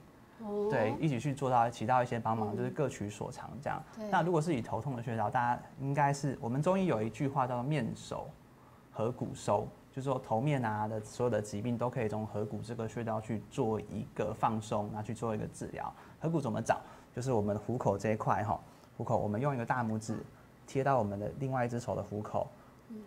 [0.49, 3.83] 哦对，一起去做到起到一些帮忙，就是各取所长这样。
[4.11, 8.29] 那如果是以头痛的穴道，大家应该是我们中医有一句话叫做“面手
[8.91, 15.93] 合谷收”，就是说头面啊的所有的疾病都可以从合谷这个穴道去做一个放松，然后去做一个治疗。
[16.19, 16.81] 合谷怎么找？
[17.15, 18.59] 就是我们的虎口这一块哈，
[18.97, 20.19] 虎口我们用一个大拇指
[20.67, 22.49] 贴到我们的另外一只手的虎口，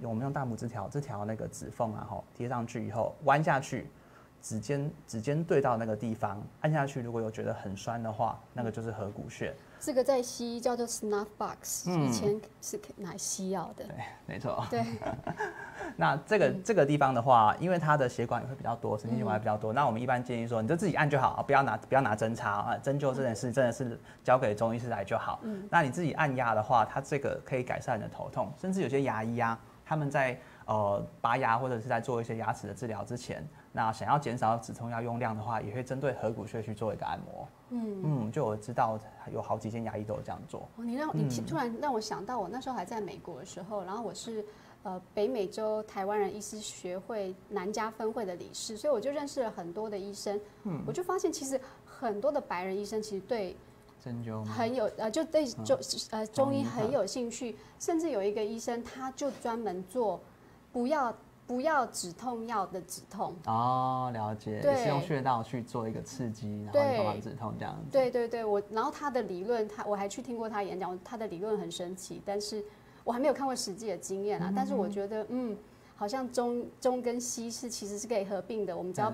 [0.01, 3.89] 用我们用大拇指条这条那个指缝啊哈贴上去以后弯下去。
[4.41, 9.53] 指尖指尖对到那个地方，按下去，如果有觉得很酸的话，那个就是合谷穴。
[9.79, 13.83] 这个在西医叫做 snuff box，、嗯以前是拿西药的。
[13.85, 13.95] 对，
[14.27, 14.63] 没错。
[14.69, 14.83] 对，
[15.97, 25.39] 那这个、这个地方的话，因为它的血管也会比较多，神经血管也比较多，那我们一般建议说，你就自己按就好，不要拿不要拿针插啊，针灸这件事真的是交给中医师来就好。
[25.41, 33.43] 嗯，那你自己按压的话，它这个可以改善你的头痛，甚至有些牙医啊，他们在呃拔牙或者是在做一些牙齿的治疗之前，
[33.73, 37.47] 那想要减少止痛药用量的话，也会针对合谷穴去做一个按摩。
[37.69, 38.99] 嗯，嗯，就我知道
[39.31, 40.67] 有好几间牙医都有这样做。
[40.75, 44.43] 哦你让你突然让我想到，我那时候还在美国的时候，然后我是
[44.83, 50.37] 呃北美洲台湾人医师学会南加分会的理事，所以我就认识了很多的医生。
[50.63, 53.55] 嗯，我就发现其实很多的白人医生其实对
[54.03, 60.19] 针灸很有呃，就对中呃中医很有兴趣，甚至有一个医生他就专门做
[60.73, 61.15] 不要
[61.51, 63.35] 不要止痛药的止痛。
[63.45, 67.91] 哦，了解，对是用穴道去做一个刺激，然后对帮忙止痛这样子。
[67.91, 72.63] 对对对，我然后他的理论，他我还去听过他演讲，他的理论很神奇，但是
[73.03, 74.53] 我还没有看过实际的经验啊。
[74.55, 75.57] 但是我觉得，嗯，
[75.97, 79.11] 好像中中跟西是其实是可以合并的，我们只要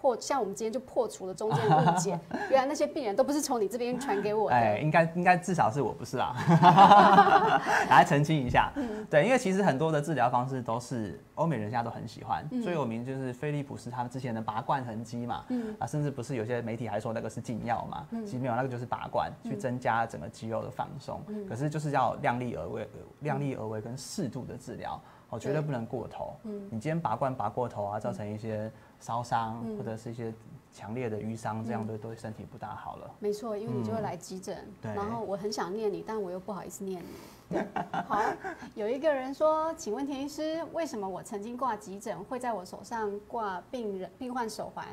[0.00, 2.18] 破，像我们今天就破除了中间的误解，
[2.50, 4.54] 原来那些病人都不是从你这边传给我的。
[4.54, 6.34] 哎，应该应该至少是我不是啊，
[7.90, 8.70] 来澄清一下。
[8.76, 15.44] 嗯对，因为其实很多的治疗方式都是欧美人现在都很喜欢，嗯最有名就是菲利普斯他们之前的拔罐痕肌嘛，
[15.78, 22.88] 啊，甚至不是有些媒体还说那个是禁药嘛，嗯其实没有，那个就是拔罐去增加整个肌肉的放松，嗯可是就是要量力而为，
[23.20, 25.00] 量力而为跟适度的治疗。
[25.30, 25.62] 哦，绝对对。
[25.62, 26.34] 不能过头。
[26.44, 28.70] 嗯，你今天拔罐拔过头啊，造成一些
[29.00, 30.32] 烧伤、或者是一些
[30.72, 33.10] 强烈的淤伤，这样对对身体不大好了。
[33.18, 34.94] 没错，因为你就会来急诊，对。
[34.94, 37.56] 然后我很想念你，但我又不好意思念你。
[37.56, 37.66] 对，
[38.06, 38.22] 好，
[38.74, 44.86] 有一个人说，请问田医师，为什么我曾经挂急诊会在我手上挂病人病患手环，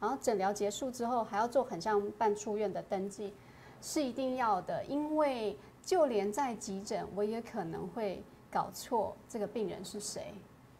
[0.00, 3.34] 然后诊疗结束之后还要做很像办出院的登记，
[3.82, 10.34] 是一定要的，因为就连在急诊，我也可能会搞错这个病人是谁。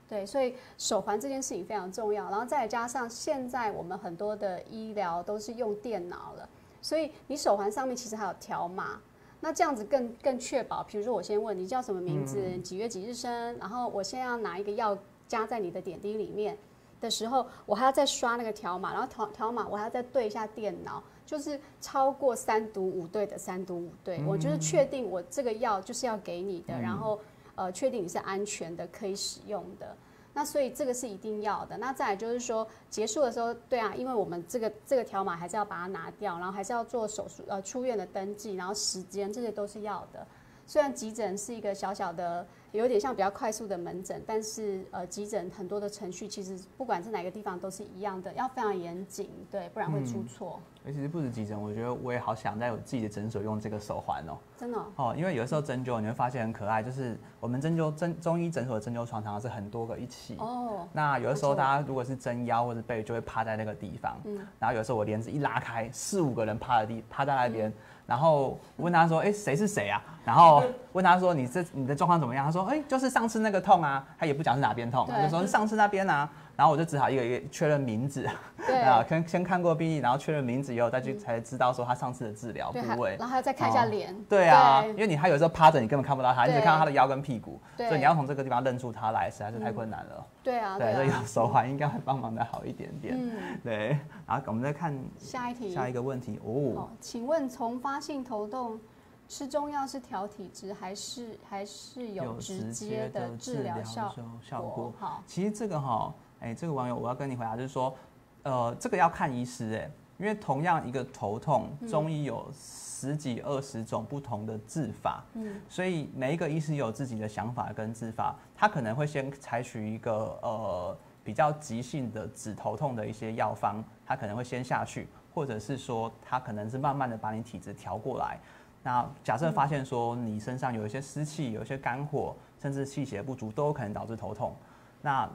[0.08, 6.48] 对，所以手环这件事情非常重要，然后再加上现在我们很多的医疗都是用电脑了，
[6.80, 8.98] 所以你手环上面其实还有条码，
[9.40, 10.82] 那这样子更更确保。
[10.82, 14.96] 比如说我先问你叫什么名字，几月几日生，然后我现在要拿一个药
[15.26, 16.56] 加在你的点滴里面
[17.02, 27.20] 的时候，我还要再刷那个条码，然后条条码我还要再对一下电脑，就是超过三读五对的三读五对，我就是确定我这个药就是要给你的，然后
[27.58, 29.94] 呃确定你是安全的可以使用的。
[30.32, 31.76] 那所以这个是一定要的。
[31.78, 40.24] 那再来就是说，结束的时候，对啊，因为我们这个这个条码还是要把它拿掉，然后还是要做手术呃出院的登记，然后时间这些都是要的。
[40.68, 50.60] 虽然急诊是一个小小的，有点像比较快速的门诊，但是呃急诊很多的程序其实不管是哪个地方都是一样的，要非常严谨，对，不然会出错。
[50.84, 60.36] 尤其是不止急诊，我觉得我也好想在我自己的诊所用这个手环哦、真的哦、哦，因为有的时候针灸你会发现很可爱，就是我们针灸针中医诊所的针灸床常常是很多个一起。
[60.36, 64.18] 哦，那有的时候大家如果是针腰或者背，就会趴在那个地方。
[64.24, 67.72] 嗯，然后有时候我帘子一拉开，四五个人趴在地趴在那边，
[68.08, 76.26] 然后我问他说：“哎、谁是谁啊？”然后问他说：“你这你的状况怎么样？”他说：“哎、就是上次那个痛啊。”他也不讲是哪边痛，他对就说上次那边啊。
[76.58, 78.28] 然后我就只好一个一个确认名字，
[78.66, 78.82] 对。
[78.82, 83.20] 啊，先先看过病历，然后确认名字以后，再去才知道说他上次的治疗部位然。
[83.20, 83.88] 后还要再看一下哦。
[83.88, 84.24] 脸。
[84.28, 90.26] 对啊，因为你他有时候趴着，你根本看不到他，你只看到他的腰跟屁股，所以你要从这个地方认出他来，实在是太困难了。
[90.42, 93.14] 对啊，对，所以手环应该会帮忙的好一点点。
[93.16, 93.96] 嗯，对，
[94.26, 95.70] 然后我们再看下一题。
[95.70, 96.40] 下一个问题。
[96.42, 96.74] 哦。
[96.74, 98.80] 哦，，请问从发性头痛
[99.28, 104.92] 吃中药是调体质，还是还是有直接的治疗效效果？
[104.98, 107.94] 好，其实这个哈，哎，这个网友我要跟你回答，就是说，
[108.42, 128.38] 呃，这个要看医师哎，因为同样一个头痛，嗯中医有十几二十种不同的治法，嗯，所以每一个医师有自己的想法跟治法，他可能会先采取一个呃比较急性的止头痛的一些药方，他可能会先下去，或者是说他可能是慢慢的把你体质调过来。
[128.82, 134.54] 那假设发现说你身上有一些湿气、有一些肝火，甚至气血不足，都有可能导致头痛，
[135.02, 135.28] 那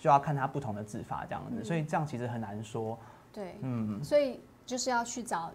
[0.00, 1.62] 就要看他不同的治法这样子。
[1.62, 2.98] 所以这样其实很难说。
[3.32, 5.52] 对，嗯，所以就是要去找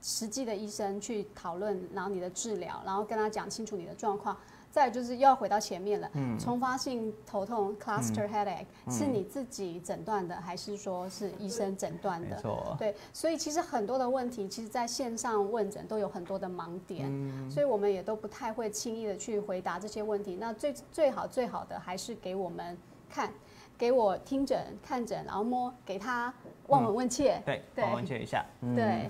[0.00, 4.36] 实际的医生去讨论，然后你的治疗，然后跟他讲清楚你的状况。
[4.70, 12.40] 再就是又要回到前面了，嗯重发性头痛 （cluster headache）、是你自己诊断的，还是说是医生诊断的？
[12.78, 17.10] 对，所以其实很多的问题，其实在线上问诊都有很多的盲点，
[17.50, 20.36] 所以我们也都不太会轻易的去回答这些问题。
[20.36, 22.76] 那最最好最好的还是给我们
[23.08, 23.32] 看，
[23.78, 26.34] 给我听诊、看诊，然后摸，给他
[26.66, 27.40] 望闻问切。
[27.46, 27.84] 对，对。
[27.84, 28.74] 我问切一下， 嗯。
[28.74, 29.08] 对，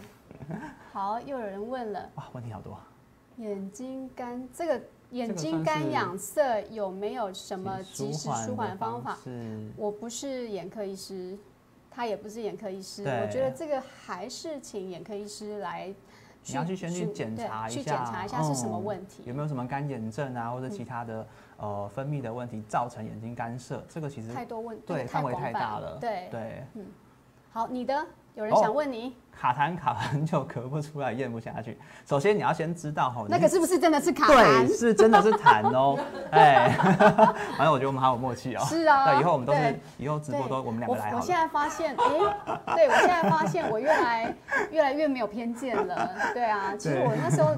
[0.93, 2.79] 好，又有人问了，哇，问题好多，
[3.39, 9.17] 眼睛干这个眼睛干是痒涩有没有什么及时舒缓的方法？
[9.25, 11.39] 是我不是眼科医师，
[11.91, 15.95] 他也不是眼科医师，我觉得这个还是请眼科医师来。
[16.47, 18.85] 你要去先去检查一下，去检查一下是什么嗯。
[18.85, 19.23] 问题。
[19.27, 21.27] 有没有什么干眼症啊，或者其他的、
[21.59, 23.85] 呃分泌的问题造成眼睛干涉？
[23.89, 25.99] 这个其实太多问对范围太大了。
[26.01, 26.65] 对，对，
[27.53, 28.05] 好，你的
[28.35, 31.77] 有人哦想问你，卡痰卡很久咳不出来，咽不下去。
[32.07, 35.99] 首先你要先知道哈，那个是不是真的是卡对，是真的是痰哦。
[36.31, 36.69] 哎，
[37.57, 38.65] 反正我觉得我们好有默契哦。
[38.67, 41.13] 是啊对，以后我们都是以后直播都我们两个来。
[41.13, 44.33] 我现在发现，哎、对我现在发现我越来
[44.71, 46.11] 越来越没有偏见了。
[46.33, 47.57] 对啊，其实我那时候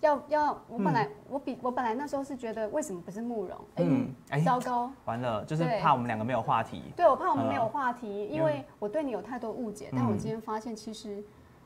[0.00, 3.56] 要要，我本来、我比我本来那时候是觉得为什么不是慕容？
[3.74, 4.90] 哎、嗯哎糟糕。
[5.04, 6.82] 完了，就是怕我们两个没有话题。
[6.96, 9.90] 对，我怕我们没有嗯话题，因为我对你有太多误解。
[9.92, 11.22] 但我今天发现，其实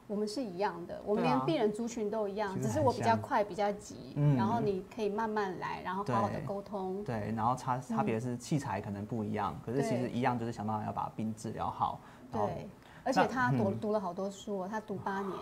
[0.09, 7.05] 我们是一样的，我们连病人族群都一样，只是我比较快、比较急，嗯然后你可以慢慢来，然后好好的沟通。
[7.05, 12.01] 对，然后差差别是器材可能不一样，可是其实一样，就是想办法要把病治疗好。
[12.32, 12.68] 对，
[13.05, 15.32] 而且他读嗯读了好多书哦，他读八年，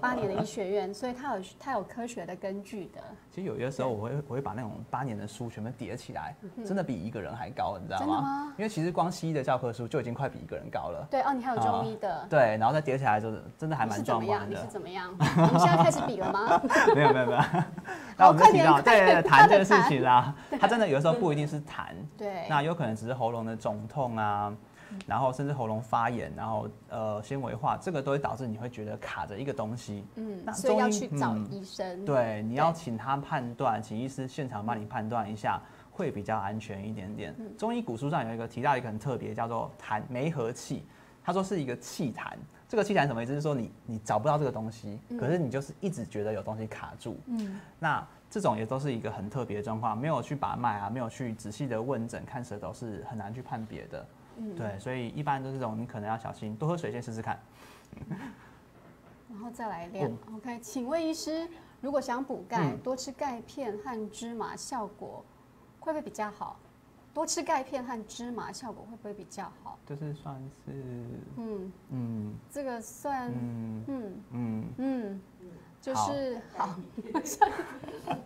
[0.00, 3.00] 八年的医学院， 所以他有他有科学的根据的。
[3.30, 8.54] 其实有些时候我会我会把那种八年的书全部叠起来，真的比一个人还高，你知道吗吗？
[8.56, 11.06] 因为其实光西医的教科书就已经快比一个人高了。
[11.10, 14.38] 对哦，你还有中医的，对，然后再叠起来就是真的还蛮怎么样？
[14.38, 14.66] 壮观的你是。
[14.70, 15.12] 怎么样？
[15.18, 16.60] 我们现在开始比了吗？
[16.94, 17.38] 没有没有没有。
[18.16, 21.86] 那我们就提到对痰这个事情啦，它真的有的时候不一定是痰，
[22.16, 24.54] 对，那有可能只是喉咙的肿痛啊，
[25.06, 30.04] 然后甚至喉咙发炎，然后呃纤维化，这个都会导致你会觉得卡着一个东西。
[30.14, 32.04] 那嗯，所以要去找嗯医生。
[32.04, 37.34] 对，你要对请他判断，请医师现场帮你判断一下，会比较安全一点点。
[37.38, 40.84] 嗯中医古书上有一个提到一个很特别，叫做痰梅核气，
[41.22, 42.32] 他说是一个气痰。
[42.68, 43.32] 这个气痰什么意思？
[43.32, 47.20] 就是说你你找不到这个东西，可是你就是一直觉得有东西卡住。
[47.26, 54.06] 嗯，那这种也都是一个很特别的状况，没有去把脉啊，没有去仔细的问诊看舌头是很难去判别的。
[54.38, 57.38] 嗯对，所以一般都是这种，你可能要小心，多喝水先试试看。
[59.30, 60.10] 然后再来量。
[60.10, 61.48] 嗯 OK，请问医师，
[61.80, 65.24] 如果想补钙，嗯多吃钙片和芝麻效果
[65.80, 66.56] 会不会比较好？
[67.14, 69.78] 多吃钙片和芝麻效果会不会比较好？
[69.86, 70.72] 就是算是，
[71.36, 75.20] 嗯，嗯这个算，嗯嗯嗯，嗯，
[75.82, 76.76] 就是好，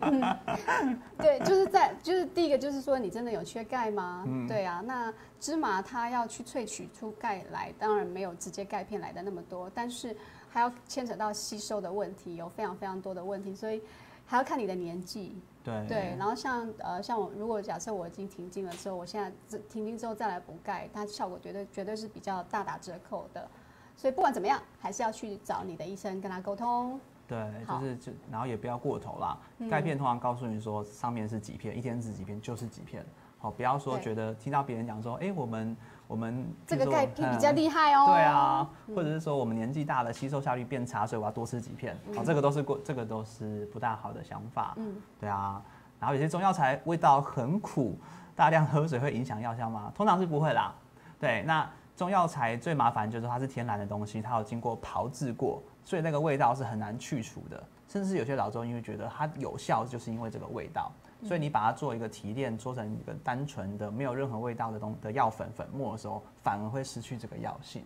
[0.01, 4.23] 嗯，对，就是在就是第一个就是说你真的有缺钙吗？
[4.27, 10.15] 嗯对啊，那芝麻它要去萃取出钙来，当然没有直接钙片来的那么多，但是
[10.51, 13.81] 还要牵扯到吸收的问题，有非常非常多的问题，所以
[14.27, 15.35] 还要看你的年纪。
[15.63, 23.49] 对对，然后像呃像我如果假设我已经停经了之后，我现在这停经之后再来补钙，它效果绝对绝对是比较大打折扣的。
[23.95, 27.01] 所以不管怎么样，还是要去找你的医生跟他沟通。
[27.27, 29.37] 对，就是就然后也不要过头啦。
[29.59, 33.05] 嗯钙片通常告诉你说上面是几片，一天吃几片就是几片。
[33.39, 38.05] 好，不要说对觉得听到别人讲说，哎，我们我们这个钙片比较嗯厉害哦。
[38.07, 41.95] 对啊，或者是说我们年纪大了，吸收效率变差，所以我要多吃几片。
[42.15, 44.73] 好，这个都是过，这个都是不大好的想法。
[44.77, 45.61] 嗯，对啊。
[45.99, 47.95] 然后有些中药材味道很苦，
[48.35, 49.91] 大量喝水会影响药效吗？
[49.93, 50.73] 通常是不会啦。
[51.19, 57.63] 对，那中药材最麻烦就是它是天然的东西，它有经过炮制过，所以那个味道是很难去除的。
[57.87, 60.91] 甚至有些老中医会觉得它有效，就是因为这个味道。
[61.23, 67.85] 所以你把它做一个提炼，做成一个单纯的没有任何味道的东的药粉粉末的时候，反而会失去这个药性。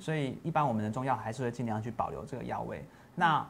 [0.00, 2.82] 所以一般我们的中药还是会尽量去保留这个药味。
[3.14, 3.46] 那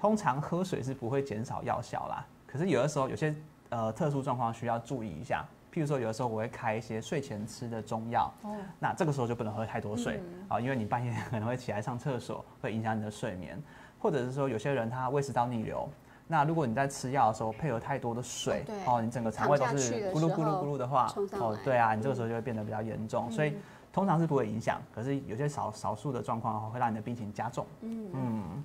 [0.00, 3.34] 通常喝水是不会减少药效啦，可是有的时候有些
[3.68, 5.44] 呃特殊状况需要注意一下。
[5.74, 10.46] 譬如说，有的时候我会开一些睡前吃的中药，哦，那这个时候就不能喝太多水嗯。
[10.48, 13.60] 啊、因为你半夜可能会起来上厕所，会影响你的睡眠。
[13.98, 15.88] 或者是说，有些人他胃食道逆流，
[16.28, 23.28] 那如果你在吃药的时候配合太多的水哦，你整个肠胃都是咕噜咕噜咕噜的话哦对啊，你这个时候就会变得比较严重。
[23.32, 23.56] 所以嗯
[23.92, 27.66] 通常是不会影响，可是有些少少数的状况哦会让你的病情加重。
[27.80, 28.64] 嗯，嗯，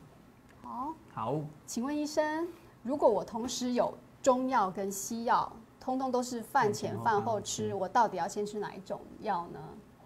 [0.61, 1.35] 好，好，
[1.65, 2.47] 请问医生，
[2.83, 5.51] 如果我同时有中药跟西药，
[5.89, 9.01] 通通都是饭前饭后吃，我到底要先吃哪一种？
[9.21, 9.59] 药呢？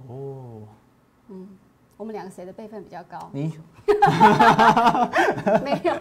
[0.08, 0.62] 哦，
[1.28, 1.58] 嗯，
[1.98, 3.30] 我们两个谁的辈分比较高？
[3.34, 3.60] 你。
[5.62, 5.94] 没有，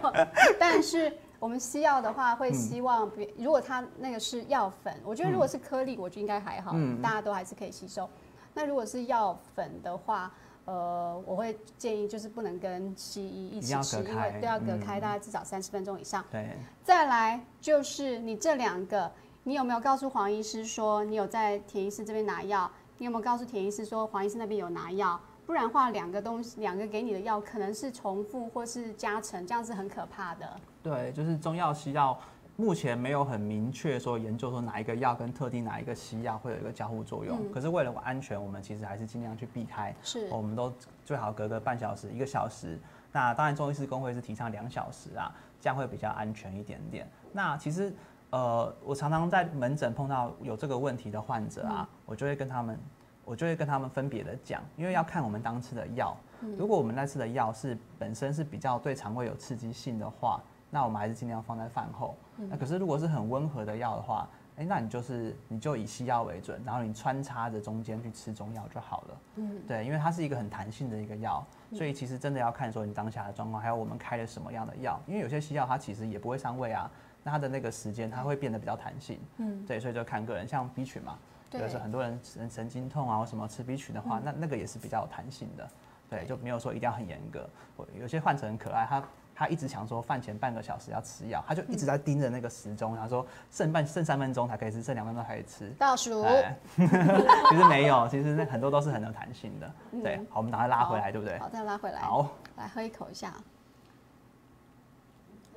[0.57, 8.09] 但是我们西药的话，会希望别，如果它那个是药粉，我觉得如果是颗粒，我觉得应该还好，嗯大家都还是可以吸收。
[8.53, 10.31] 那如果是药粉的话，
[10.65, 15.01] 呃，我会建议就是不能跟西医一起吃，因为都要隔开，嗯。
[15.01, 16.23] 大概至少三十分钟以上。
[16.31, 19.11] 对，再来就是你这两个，
[19.45, 22.71] 你有没有告诉黄医师说你有在田医师这边拿药？
[22.97, 25.19] 你有没有告诉田医师说黄医师那边有拿药？
[25.45, 30.49] 不然的话，两个东西，两个给你的药可能是重复或是加成，这样是很可怕的。
[30.81, 32.17] 对，就是中药西药，
[32.55, 37.37] 目前没有很明确说研究说哪一个药跟特定哪一个西药会有一个交互作用。
[37.37, 39.93] 嗯可是为了安全，我们其实还是尽量去避开。
[40.01, 40.71] 是我们都
[41.03, 42.79] 最好隔个半小时、一个小时。
[43.11, 45.29] 那当然，中医师工会是提倡两小时啊，
[45.59, 47.05] 这样会比较安全一点点。
[47.33, 47.93] 那其实，
[48.33, 52.79] 呃，我常常在门诊碰到有这个问题的患者啊，我就会跟他们，
[53.23, 56.17] 我就会跟他们分别的讲，因为要看我们当吃的药。
[56.57, 62.15] 如果我们那次的药是本身是比较对肠胃有刺激性的话，那我们还是尽量放在饭后。
[62.35, 69.17] 那可是如果是很温和的药的话，哎、那你就是你就以西药为准，然后你穿插着中间去吃中药就好了。
[69.35, 74.99] 嗯，对，因为它是一个很弹性的一个药，所以其实真的要看说你当下的状况，还有我们开了什么样的药。
[75.05, 76.89] 因为有些西药它其实也不会伤胃啊，
[77.23, 79.19] 那它的那个时间它会变得比较弹性。
[79.37, 81.17] 嗯，对，所以就看个人，像 B 群嘛，
[81.51, 85.67] 有的时候很多人神神经痛啊或什么吃 B 群的话，那那个也是比较有弹性的。
[86.09, 87.49] 对，就没有说一定要很严格。
[87.75, 89.03] 我有些患者很可爱，他
[89.33, 95.69] 他一直想说饭前半个小时要吃药，他就一直在盯着那个时钟，他说剩半剩三分钟才可以吃，剩两分钟才可以吃。
[95.79, 96.21] 倒数。
[96.21, 99.71] 哎， 其实没有，其实那很多都是很有弹性的。
[100.03, 101.37] 对，好，我们把它拉回来，对不对？
[101.37, 102.01] 嗯好，再拉回来。
[102.01, 103.33] 好，来喝一口一下。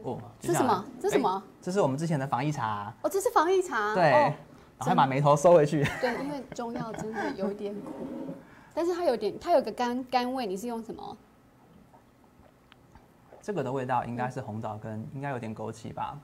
[0.03, 0.85] 哦，这是什么？
[1.01, 1.43] 这是什么？
[1.45, 3.95] 哎这是我们之前的防疫茶，哦，这是防疫茶。
[3.95, 4.33] 对，哦
[4.79, 5.83] 然后把眉头收回去。
[6.01, 7.91] 对，因为中药真的有一点苦，
[8.75, 10.47] 但是它有点，它有个甘甘味。
[10.47, 11.17] 你是用什么？
[13.41, 16.19] 这个的味道应该是红枣跟应该有点枸杞吧。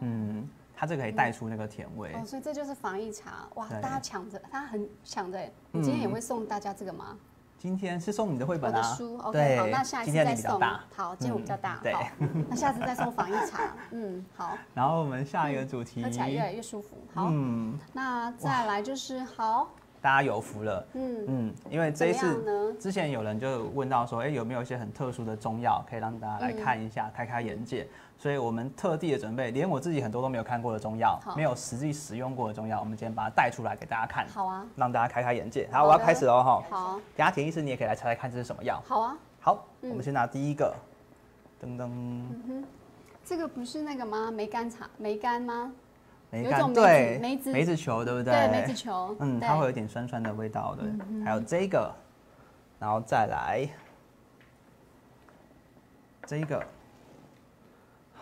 [0.00, 2.12] 嗯，它这个可以带出那个甜味。
[2.14, 3.46] 哦，所以这就是防疫茶。
[3.54, 5.38] 哇，大家抢着，它很抢着。
[5.70, 7.16] 你今天也会送大家这个吗？
[7.58, 8.76] 今天是送你的绘我本啊。
[8.76, 10.60] 的书，OK，好，那下一次今天再送。
[10.94, 11.94] 好，今天我比较大嗯，对，
[12.48, 13.74] 那下次再送防疫茶。
[13.90, 16.90] 嗯，好，然后我们下一个主题，喝起来越来越舒服。
[17.12, 19.68] 好，嗯，那再来就是好，
[20.00, 20.86] 大家有福了。
[20.94, 22.72] 嗯，嗯，因为这一次呢？
[22.78, 27.88] 之前有人就问到说，哎、有没有一些很特殊的中药可以让大家来看一嗯下，开开眼界？
[28.18, 35.68] 所以我们特地的准备，连我自己很多都没有看过的中药好，没有实际使用过的中药，我们今天把它带出来给大家看，好啊，让大家开开眼界。
[35.70, 36.62] 好，好我要开始喽哈。
[36.68, 38.82] 好，等下田医师你也可以来猜猜看这是什么药。
[38.84, 39.16] 好啊。
[39.40, 40.74] 好，嗯我们先拿第一个，
[41.62, 42.24] 噔噔，
[43.24, 44.32] 这个不是那个吗？
[44.32, 45.72] 梅干茶，梅干吗？
[46.30, 48.34] 梅干对梅子梅子球对不对？
[48.34, 49.16] 对，梅子球。
[49.20, 50.84] 嗯，它会有点酸酸的味道的。
[51.24, 51.94] 还有这个，
[52.80, 53.66] 然后再来
[56.26, 56.62] 这个，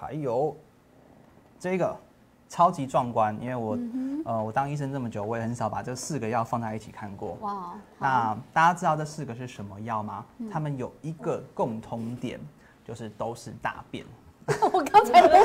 [0.06, 0.56] 还有
[1.58, 1.96] 这个
[2.48, 7.36] 超级壮观，因为我、嗯呃我当医生这么久，我也很少把这四个药放在一起看过。
[7.40, 10.24] 哇，那大家知道这四个是什么药吗？
[10.38, 12.38] 嗯它们有一个共通点，
[12.84, 14.06] 就是都是大便。
[14.72, 15.40] 我刚才摸过，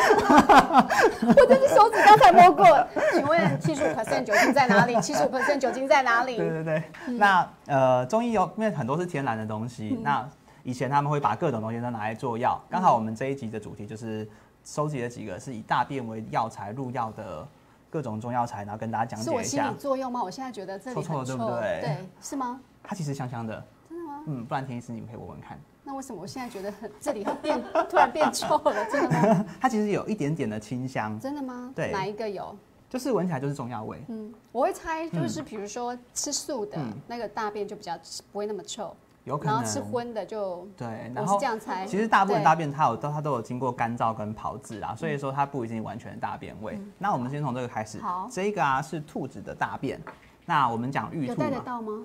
[1.28, 2.88] 我这只手指刚才摸过。
[3.14, 5.02] 请问七十五 percent 酒精在哪里？
[5.02, 6.38] 七十五 percent 酒精在哪里？
[6.38, 10.24] 对对对，嗯那呃，中医有因为很多是天然的东西，那
[10.62, 12.62] 以前他们会把各种东西都拿来做药。
[12.70, 14.30] 刚好我们这一集的主题就是
[14.64, 17.48] 收集了几个是以大便为药材入药的
[17.90, 19.78] 各种中药材，然后跟大家讲解一下是我心理。
[19.78, 20.24] 作用吗？
[20.24, 22.62] 我现在觉得这里很臭臭的对不对对，是吗？
[22.84, 24.24] 它其实香香的，真的吗？
[24.28, 25.60] 嗯，不然田医师你们可以闻闻看。
[25.84, 28.86] 那为什么我现在觉得很这里会变突然变臭了？
[28.86, 29.46] 真的吗？
[29.60, 31.72] 它其实有一点点的清香，真的吗？
[31.76, 32.56] 对哪一个有？
[32.88, 34.04] 就是闻起来就是中药味。
[34.10, 37.98] 嗯，我会猜就是比如说吃素的嗯那个大便就比较
[38.32, 41.86] 不会那么臭，有可能然后吃荤的就对，我然后是这样猜。
[41.86, 46.80] 其实大部分大便它有都它都有经过干燥跟炮制啊，所以说它不一定完全的大便味。
[46.98, 50.02] 那我们先从这个开始，嗯好这个啊是兔子的大便。
[50.46, 52.04] 那我们讲玉兔有带得嘛，到吗？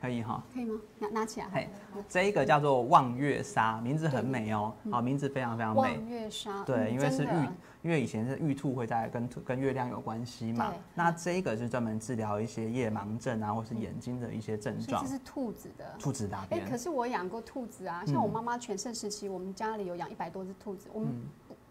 [0.00, 0.42] 可以哈。
[0.54, 0.80] 可以吗？
[0.98, 1.48] 拿拿起来。
[1.52, 1.68] 嘿，
[2.08, 6.08] 这一个叫做望月砂，名字很美哦，好，名字非常非常美望。
[6.08, 7.48] 月砂，对，嗯因为是玉，
[7.82, 10.72] 因为以前是玉兔会在跟兔跟月亮有关系嘛。
[10.94, 15.10] 那这一个是专门治疗一些夜盲症啊，或是眼睛的一些症状这。
[15.10, 15.84] 是兔子的。
[15.98, 20.88] 兔子大哎、可是我养过兔子啊，嗯像我妈妈全盛时期，我们家里有养一百多只兔子。
[20.92, 21.08] 我们、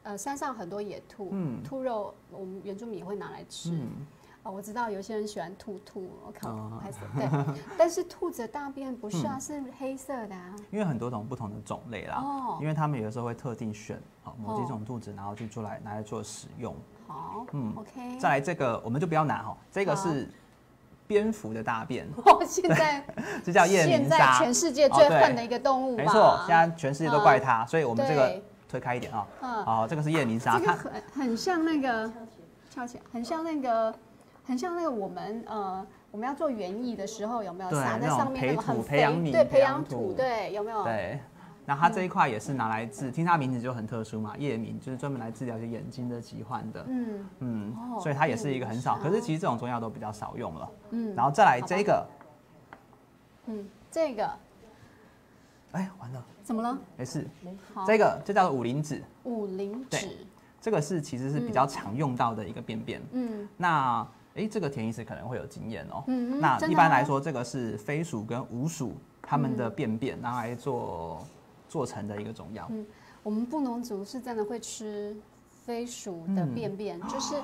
[0.04, 3.78] 呃山上很多野兔，嗯兔肉我们原住民也会拿来吃。
[4.50, 7.28] 我知道有些人喜欢兔兔，我靠哦，拍死、对。
[7.78, 10.56] 但是兔子的大便不是啊，嗯是黑色的啊。
[10.72, 16.76] 因为很多种不同的种类啦，哦因为他们有的时候会特定选好某几种兔子，然后去做来拿来做使用。
[17.08, 18.20] 好，嗯，OK。
[18.20, 20.30] 再来这个我们就不要拿哈，这个是
[21.08, 23.04] 蝙蝠的大便，哦，现在
[23.44, 24.38] 这叫夜现在明砂。
[24.40, 26.04] 全世界最恨的一个动物吧？
[26.04, 29.26] 没错，现在全世界都怪它，所以我们这个推开一点啊。
[29.42, 32.12] 嗯好，这个是夜明砂，这个很很像那个
[32.70, 33.96] 翘起来，很像那个，
[34.48, 40.84] 很像那个我们呃，我们要做园艺的时候有没有对撒在上面那个培土很肥培养皿对培培养土对有没有？
[40.86, 41.20] 对。
[41.66, 46.86] 那它这一块也是拿来治，听它名字就很特殊嘛，夜明就是专门来治疗一些眼睛的疾患的。
[46.88, 50.70] 嗯嗯，哦所以它也是一个很少，可是其实这种中药都比较少用了。
[50.92, 52.08] 嗯然后再来这个，
[53.48, 54.32] 嗯，这个
[55.74, 56.78] 哎，完了，怎么了？
[56.96, 57.28] 没事，
[57.74, 60.08] 好，这个这叫做五灵子，五灵对脂，
[60.62, 63.02] 这个是其实是比较常用到的一个便便。
[63.12, 64.08] 嗯那
[64.38, 66.04] 哎，这个田医师可能会有经验哦。
[66.08, 71.26] 嗯，那一般来说，这个是飞鼠跟鼯鼠它们的便便拿来做
[71.68, 72.68] 做成的一个中药。
[72.70, 72.86] 嗯
[73.24, 75.14] 我们布农族是真的会吃
[75.66, 77.36] 飞鼠的嗯便便，就是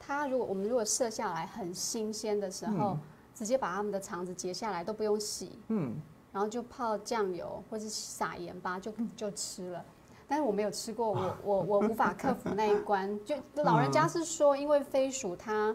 [0.00, 3.00] 它如果我们如果射下来很新鲜的时候，嗯
[3.34, 5.94] 直接把它们的肠子截下来都不用洗，嗯，
[6.32, 9.84] 然后就泡酱油或者撒盐巴就就吃了。
[10.26, 13.18] 但是我没有吃过，我 我我无法克服那一关。
[13.24, 15.74] 就 老人家是说，因为飞鼠它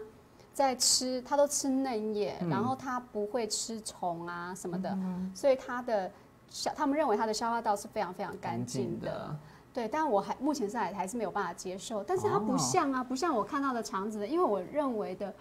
[0.58, 2.48] 在吃，它都吃嫩叶，嗯。
[2.48, 4.98] 然后它不会吃虫啊什么的，
[5.32, 6.10] 所以它的
[6.50, 9.36] 消，他们认为它的消化道是非常非常干净的。
[9.72, 12.58] 对，但我还目前是还还是没有办法接受，但是它不哦。
[12.58, 15.32] 像啊，不像我看到的肠子的，因为我认为的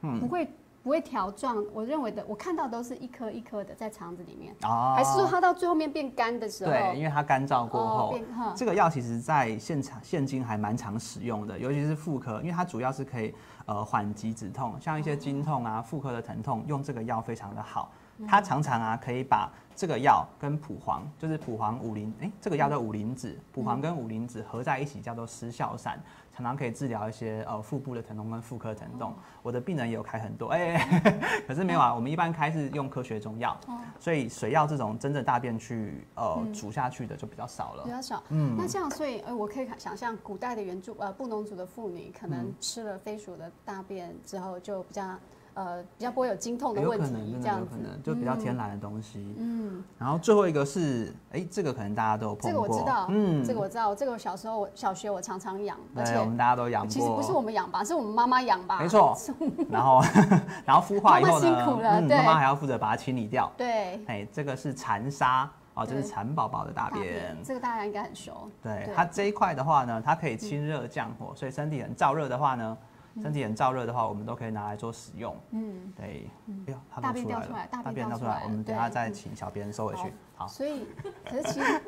[0.00, 0.18] 嗯。
[0.18, 0.52] 不会、
[0.84, 17.90] 不会条状，我认为的我看到都是一颗一颗的在肠子里面，哦，还是说它到最后面变干的时候，对，因为它干燥过哦后，变哈这个药其实在现场现今还蛮常使用的，尤其是妇科，因为它主要是可以呃缓急止痛，像一些经痛啊、妇科的疼痛，用这个药非常的好。
[18.28, 26.00] 它常常啊可以把这个药跟蒲黄，就是蒲黄五灵，哎、这个药叫五灵子，蒲黄跟五灵子合在一起叫做失效散，
[26.34, 29.14] 常常可以治疗一些呃腹部的疼痛跟妇科疼痛。
[29.42, 30.76] 我的病人也有开很多，哎、
[31.46, 33.56] 可是没有啊，我们一般开是用科学中药，
[34.00, 37.90] 所以水药这种真正大便去呃煮下去的就比较少了比。
[37.90, 38.22] 较少。
[38.30, 45.16] 嗯那这样，所以呃，我可以想象古代的原住呃布农族的妇女，可嗯能吃了飞鼠的大便之后，就比较
[45.54, 49.34] 呃比较不会有经痛的问题，这样子的有可能，就比较天然的东西。
[49.38, 56.90] 嗯，然后最后一个是，哎，这个可能大家都有碰这个，我知道，嗯，这个我知道，这个我小时候我小学我常常养，而且，我且们大家都养过。
[56.90, 59.16] 其实不是我们养吧，是我们妈妈养吧，没错。
[59.70, 60.02] 然后
[60.66, 62.16] 然后孵化以后呢，妈妈辛苦了对。
[62.18, 63.50] 妈妈还要负责把它清理掉。
[63.56, 67.36] 对，哎，这个是蚕沙哦，这是对蚕宝宝的大大便便。
[67.44, 68.94] 这个大家应该很熟，对对。
[68.94, 72.76] 它这一块的话呢，它可以清热降火，所以身体很燥热的话呢，
[73.22, 75.36] 身体很燥热的话，我们都可以拿来做使用。
[75.50, 76.28] 嗯，对，
[76.66, 80.12] 哎呦，它大都出来便掉出来了，大便掉掉出来，我们等下再请小编收回去。
[80.36, 80.86] 好，所以
[81.24, 81.82] 可是其实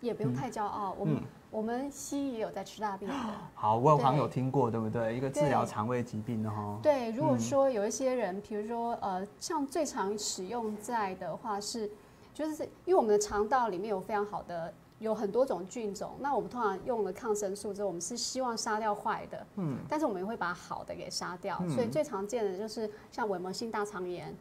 [0.00, 1.22] 也不用太骄傲，我们嗯。
[1.54, 3.16] 我们西医也有在吃大便的。
[3.54, 5.16] 好，我有好像对有听过，对不对？
[5.16, 6.76] 一个治疗对肠胃疾病的哈。
[6.82, 7.38] 对，如果嗯。
[7.38, 11.88] 说有一些人，比如说呃，像最常使用在的话是，
[12.32, 14.74] 就是因为我们的肠道里面有非常好的
[15.04, 21.70] 有很多种菌种，那我们通常用了抗生素之后，我们是希望杀掉坏的，嗯，但是我们也会把好的给杀掉，嗯。
[21.70, 24.34] 所以最常见的就是像伪膜性大肠炎，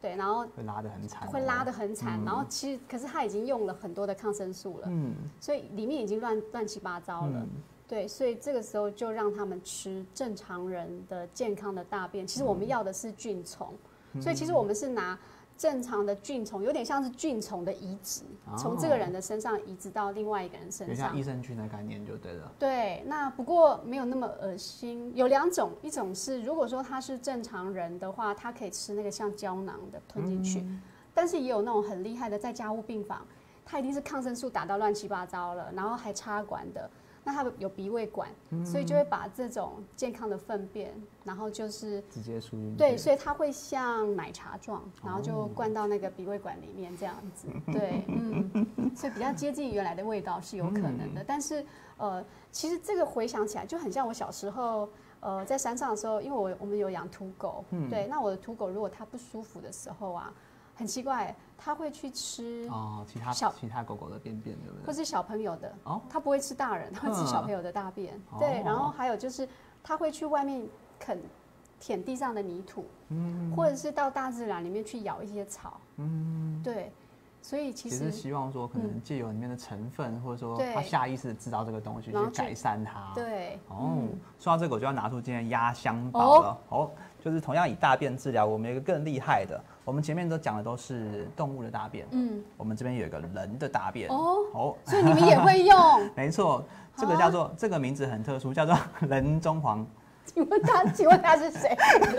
[0.00, 2.24] 对，然后会拉得很惨哦，会拉得很惨，嗯。
[2.24, 7.40] 然后其实可是他已经用了很多的抗生素了，嗯，所以里面已经乱乱七八糟了。
[7.40, 7.48] 嗯。
[7.88, 12.26] 对，所以这个时候就让他们吃正常人的健康的大便。
[12.26, 13.74] 其实我嗯们要的是菌虫，
[14.20, 15.18] 所以其实我们是拿
[15.62, 18.22] 正常的菌虫，有点像是菌虫的移植，
[18.58, 21.22] 从这个人的身上移植到另外一个人身上像益。
[21.22, 22.50] 生菌的概念就对了。
[22.58, 25.12] 对，那不过没有那么恶心。
[25.14, 30.66] 有两种，一种是如果说他是正常人的话，他可以吃那个像胶囊的吞进去，
[31.14, 33.24] 但是也有那种很厉害的，在家务病房，
[33.64, 36.90] 他一定是抗生素打到乱七八糟了，然后还插管的。
[37.24, 38.28] 那它有鼻胃管，
[38.64, 40.92] 所以就会把这种健康的粪便，
[41.24, 42.76] 然后就是直接输进去。
[42.76, 47.48] 对，所以它会像奶茶状，然后就灌到那个鼻胃管里面这样子。
[47.66, 48.66] 对，嗯，
[48.96, 51.24] 所以比较接近原来的味道是有可能的。
[51.26, 51.64] 但是
[51.96, 54.88] 呃，其实这个回想起来就很像我小时候。
[55.24, 60.34] 呃，在山上的时候，因为我我们有养土狗，对，那我的土狗如果它不舒服的时候啊，
[60.74, 61.32] 很奇怪，
[61.64, 64.86] 它会去吃哦，其他小其他狗狗的便便对不对？
[64.86, 68.14] 或是小朋友的，哦它不会吃大人，它会吃嗯小朋友的大便。
[68.30, 69.48] 哦对，然后还有就是
[69.82, 70.66] 它会去外面
[70.98, 71.20] 啃
[71.78, 75.80] 舔地上的泥土，嗯或者是到大自然里面去咬一些草。
[75.98, 76.92] 嗯，对，
[77.42, 83.12] 所以其其实实希望说，可能借由里面的成分，或者说对他下意识地知道这个东西，去去改善它。
[83.14, 84.02] 对哦，
[84.40, 86.58] 说到这个，我就要拿出今天压箱宝了。
[86.70, 86.90] 哦，
[87.24, 89.62] 就是同样以大便治疗，我们有一个更厉害的。
[89.84, 94.08] 我们前面都讲的都是动物的大便，嗯，我们这边有一个人的大便。
[94.10, 95.76] 哦，哦，所以你们也会用
[96.14, 96.64] 没错，
[96.96, 98.76] 这个叫做这个名字很特殊，叫做
[99.08, 99.84] 人中黄
[100.24, 101.76] 请问他，请问他是谁？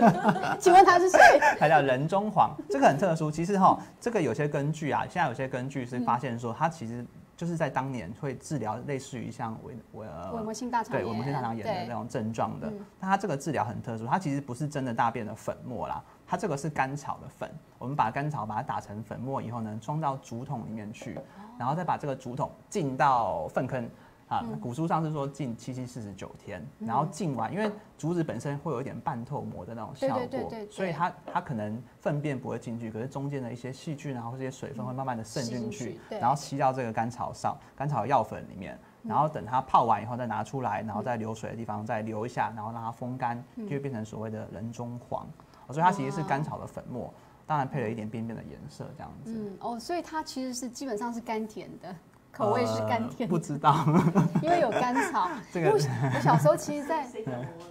[0.60, 1.18] 请问他是谁？
[1.58, 3.30] 他叫人中黄，这个很特殊。
[3.30, 7.04] 其实哈，这个有些根据啊，现在有些根据是发现说，它其实
[7.34, 12.70] 就是在当年会治疗类似于像维维维膜性大肠炎，对维膜性大肠炎的那种症状的。
[13.00, 17.50] 但它这个治疗很特殊，它其实不是真的大便的粉末啦，它这个是甘草的粉。
[17.78, 21.18] 我们把甘草把它打成粉末以后呢，装到竹筒里面去，
[21.58, 23.88] 然后再把这个竹筒浸到粪坑。
[24.26, 45.28] 啊，古书上是说浸七七四十九天，然后浸完，因为竹子本身会有一点半透膜的那种效果，所以它它可能粪便不会进去，可是中间的一些细菌啊或这些水分会慢慢的渗进去，然后吸到这个甘草上甘草药粉里面，然后等它泡完以后再拿出来，然后在流水的地方再流一下，然后让它风干，就会变成所谓的人中黄。
[45.72, 47.12] 所以它其实是甘草的粉末，
[47.46, 49.32] 当然配了一点边边的颜色这样子。
[49.32, 51.94] 嗯哦，所以它其实是基本上是甘甜的。
[52.36, 53.86] 口味是甘甜，不知道，
[54.42, 55.28] 因为有甘草。
[55.54, 55.78] 这个我
[56.20, 57.06] 小时候其实，在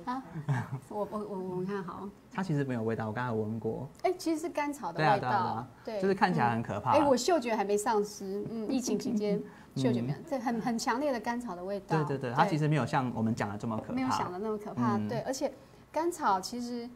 [0.06, 0.24] 啊，
[0.88, 3.90] 我我我闻看好，它其实没有味道，我刚才闻过。
[4.04, 6.92] 哎，其实是甘草的味道，对，就是看起来很可怕。
[6.92, 9.38] 哎，我嗅觉还没丧失，嗯，疫情期间
[9.76, 11.98] 嗅觉没有，这很很强烈的甘草的味道。
[11.98, 14.98] 对对对，它其实没有像我们讲的这么可怕，没有想的那么可怕。
[15.10, 15.54] 对，而且
[15.92, 16.90] 甘草其实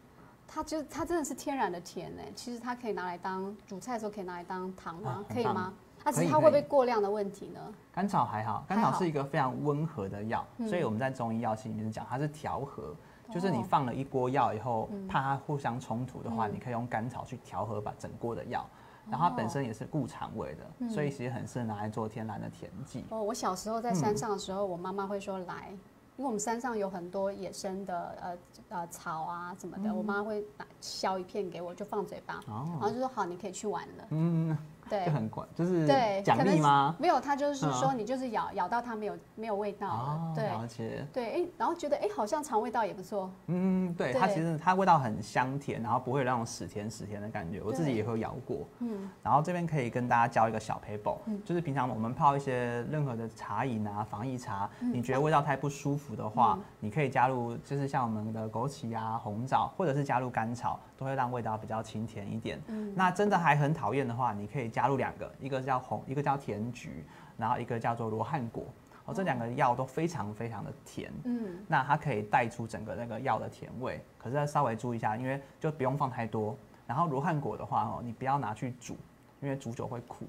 [0.48, 5.24] 它就它真的是天然的甜诶，其实它可以拿来当煮菜的时候可以拿来当糖吗？
[5.30, 5.74] 可以吗？
[6.06, 7.60] 那是它会不会过量的问题呢？
[7.92, 12.96] 甘草还好，甘草是一个非常温和的药，所以我们在中医药系里面讲它是调和，
[13.32, 18.66] 就是你放了一锅药以后，怕它互相冲突的话，你可以用甘草去调和，把整锅的药。
[19.10, 23.06] 然后它本身也是固肠胃的，所以其实很适合拿来做天然的甜剂。
[23.10, 25.72] 哦，我小时候在山上的时候，我妈妈会说来，
[26.18, 28.38] 因为我们山上有很多野生的呃
[28.70, 30.44] 呃草啊什么的，我妈会
[30.82, 34.08] 削一片给我，就放嘴巴，然后就说好，你可以去玩了。
[34.10, 34.58] 嗯。
[34.90, 36.96] 对，就很管，就是对奖励吗？
[37.00, 62.62] 没有，他就是说你就是咬咬到它没有没有味道，哦对，而且对，哎，然后觉得哎好像尝味道也不错，嗯，对，它其实它味道很香甜，然后不会有那种死甜死甜的感觉，我自己也会咬过，嗯，然后这边可以跟大家教一个小 paper，就是平常我们泡一些任何的茶饮啊，防疫茶，你觉得味道太不舒服的话，你可以加入就是像我们的枸杞啊、红枣，或者是加入甘草，都会让味道比较清甜一点。
[62.68, 64.68] 嗯，那真的还很讨厌的话，你可以。
[64.78, 67.04] 加入两个，一个叫红，一个叫甜菊，
[67.36, 68.64] 然后一个叫做罗汉果。
[69.06, 71.12] 哦，这两个药都非常非常的甜。
[71.24, 74.00] 嗯，那它可以带出整个那个药的甜味。
[74.20, 76.56] 可是要稍微注意一下，因为就不用放太多。
[76.86, 78.96] 然后罗汉果的话，哦，你不要拿去煮，
[79.42, 80.26] 因为煮久会苦。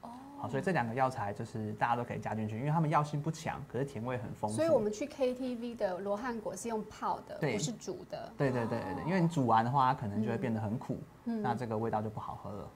[0.00, 0.10] 哦，
[0.40, 4.56] 好，所以这两个药材就是大家都可以加进去，因为它们药性不强，可是甜味很丰富。
[4.56, 8.32] 所以我们去 KTV 的罗汉果是用泡的，不是煮的。
[8.36, 12.70] 对对对对对，因为你煮完的话，它可能就会变得很苦，那这个味道就不好喝了。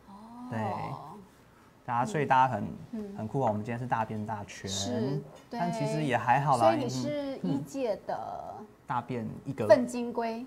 [0.51, 0.59] 对，
[1.85, 2.65] 大家所以大家很
[3.17, 3.47] 很酷哦。
[3.49, 6.65] 我们今天是大便大全，是，但其实也还好啦。
[6.65, 8.55] 所以你是一届的
[8.87, 10.45] 大便一个粪金龟，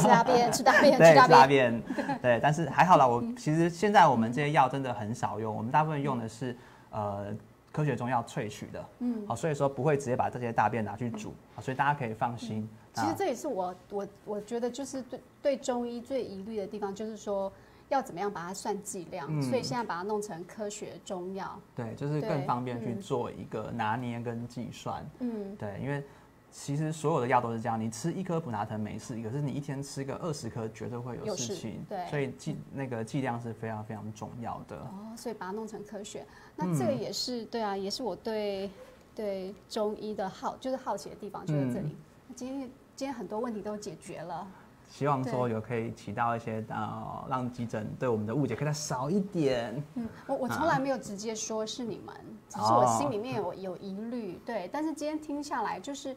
[0.00, 1.82] 吃大便吃大便吃大便，
[2.22, 3.06] 对，但是还好啦。
[3.06, 6.56] 我其实现在我们这些药真的很少用，我们大部分用的是
[6.90, 7.26] 呃
[7.72, 12.68] 科学中药萃取的，嗯，好，所以说不会直接把这些大便拿去煮，所以大家可以放心。
[12.94, 17.52] 其实这也是我我我觉得就是对对中医最疑虑的地方，就是说。
[17.88, 19.42] 要怎么样把它算剂量？
[19.42, 21.58] 所以现在把它弄成科学中药。
[21.74, 25.04] 对，就是更方便去做一个拿捏跟计算。
[25.20, 26.02] 嗯，对，因为
[26.50, 31.84] 其实所有的药都是这样，你吃一颗普拿疼没事，可是你一天吃个二十颗，绝对会有事情。
[31.88, 34.76] 对，所以剂那个剂量是非常非常重要的。
[34.76, 36.26] 哦，所以把它弄成科学，
[36.56, 38.70] 那这个也是对啊，也是我对
[39.14, 41.96] 对中医的好，就是好奇的地方就在这里。
[42.34, 44.46] 今天今天很多问题都解决了。
[44.88, 49.80] 希望说有可以起到一些呃，让急诊对我们的误解可以再少一点。
[49.94, 52.14] 嗯，我我从来没有直接说是你们，
[52.48, 54.40] 只是我心里面有有疑虑。
[54.46, 56.16] 对，但是今天听下来，就是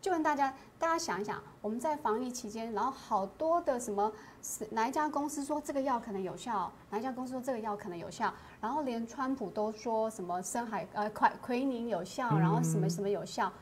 [0.00, 4.10] 就问大家大家想一想，我们在防疫期间，然后好多的什么
[4.70, 13.52] 哪一家公司说这个药可能有效，哪一家公司说这个药可能有效，然后连川普都说什么深海呃奎奎宁有效，然后什么什么有效。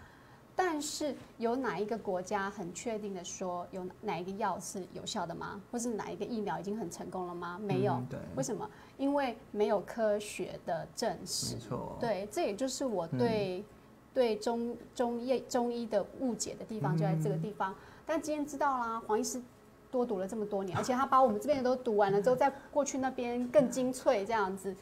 [0.57, 5.61] 但是有哪一个国家很确定的说有哪一个药是有效的吗？
[5.73, 7.59] 或是哪一个疫苗已经很成功了吗？
[7.63, 8.01] 没有。
[8.09, 8.19] 对。
[8.37, 8.69] 为什么？
[8.97, 11.57] 因为没有科学的证实。
[11.57, 11.97] 没错。
[11.99, 13.65] 对，这也就是我对
[14.13, 17.75] 对中中医中医的误解的地方，就在这个地方。
[18.07, 19.43] 但今天知道啦，黄医师
[19.91, 24.73] 多读了这么多年，而且他把我们这边的都读完了之后，再过去那边更精粹这样子。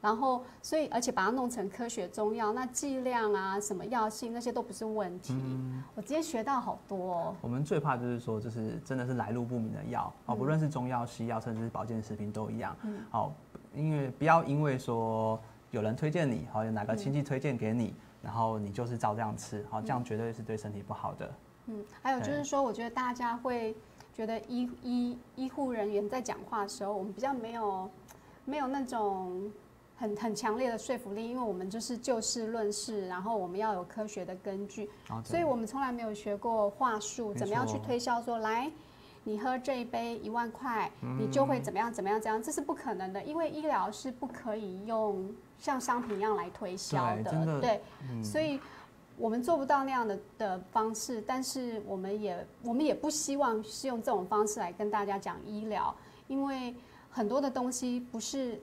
[0.00, 5.34] 然后，所以而且把它弄成科学中药，那剂量啊、什么药性那些都不是问题。
[5.94, 7.36] 我今天学到好多哦。
[7.42, 12.74] 我们最怕就是说，就是真的是来路不明的药哦，不论是中药、西药，甚至是保健食品都一样。
[12.82, 12.98] 嗯。
[13.10, 13.32] 好，
[13.74, 15.38] 因为不要因为说
[15.70, 21.30] 有人推荐你，好有哪个亲戚推荐给你，然后你就是照这样吃，好这样绝对是对身体不好的。
[21.66, 23.76] 嗯，还有就是说，我觉得大家会
[24.14, 27.90] 觉得医医医护人员在讲话的时候，我们比较没有
[28.46, 29.52] 没有那种
[30.00, 38.70] 很很强烈的说服力，因为我们就是就事论事，然后我们要有科学的根据，哦所以我们从来没有学过话术，怎么样去推销说来。
[39.22, 48.58] 你喝这一杯一万块，你就会怎么样怎么样怎样，这是不可能的，因为医疗是不可以用像商品一样来推销的对，嗯所以
[49.18, 55.94] 我们做不到那样的的方式，但是我们也我们也不希望是用这种方式来跟大家讲医疗，
[56.26, 56.74] 因为
[57.10, 58.58] 很多的东西不是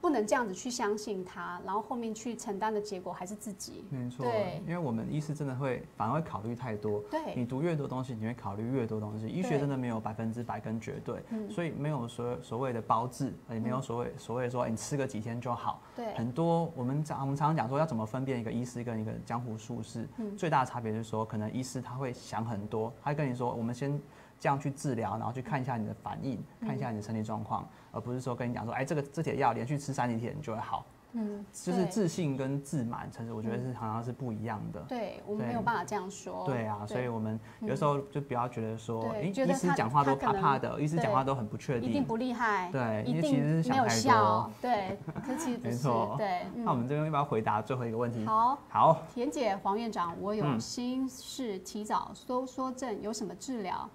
[0.00, 3.84] 不能这样子去相信他，然后后面去承担的结果还是自己。
[3.90, 7.00] 没错对，因为我们医师真的会反而会考虑太多。
[7.10, 9.26] 对你读越多东西，你会考虑越多东西。
[9.26, 15.82] 医学真的没有百分之百跟绝对，嗯所以没有所所谓的包治，也没有所谓所谓说哎你吃个几天就好。
[15.96, 24.00] 对很多我们讲我们常常讲说要怎么分辨一个医师跟一个江湖术士，嗯最大的差别就是说，可能医师他会想很多，他会跟你说我们先
[24.38, 30.84] 这样去治疗，然后去看一下你的反应，看一下你的身体状况，而不是说跟你讲说，哎，这个这帖药连续吃三几天你就会好。
[31.12, 34.80] 嗯，就是自信跟自满，其实我觉得是好像是不一样的。
[34.82, 36.44] 对我们对没有办法这样说。
[36.44, 41.88] 对啊，所以我们有时候就不要觉得说，对诶医师讲话都怕怕的，医师讲话都很不确定。
[41.88, 48.26] 一定不厉害，对因一为其实是定没有想太效多，对，可其实没错，对，那我们这边要不要回答最后一个问题？
[48.26, 48.58] 好。
[48.68, 53.88] 好，田姐，黄院长，我有嗯心室提早收缩症，有什么治疗？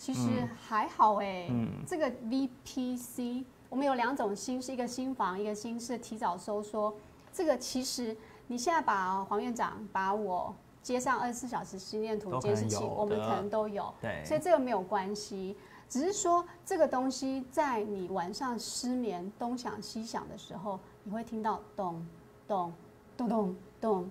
[0.00, 0.48] 其实嗯。
[0.66, 1.68] 还好哎、嗯。
[1.86, 6.92] 这个 VPC 我们有两种心是，一个心房，一个心室提早收缩。
[7.32, 15.54] 这个其实你现在把黄院长把我接上二十四小时心电图监视器，我们可能都有，对，所以这个没有关系。
[15.88, 22.06] 只是说这个东西在你晚上失眠东想西想的时候，你会听到咚
[22.48, 22.72] 咚
[23.16, 24.10] 咚咚咚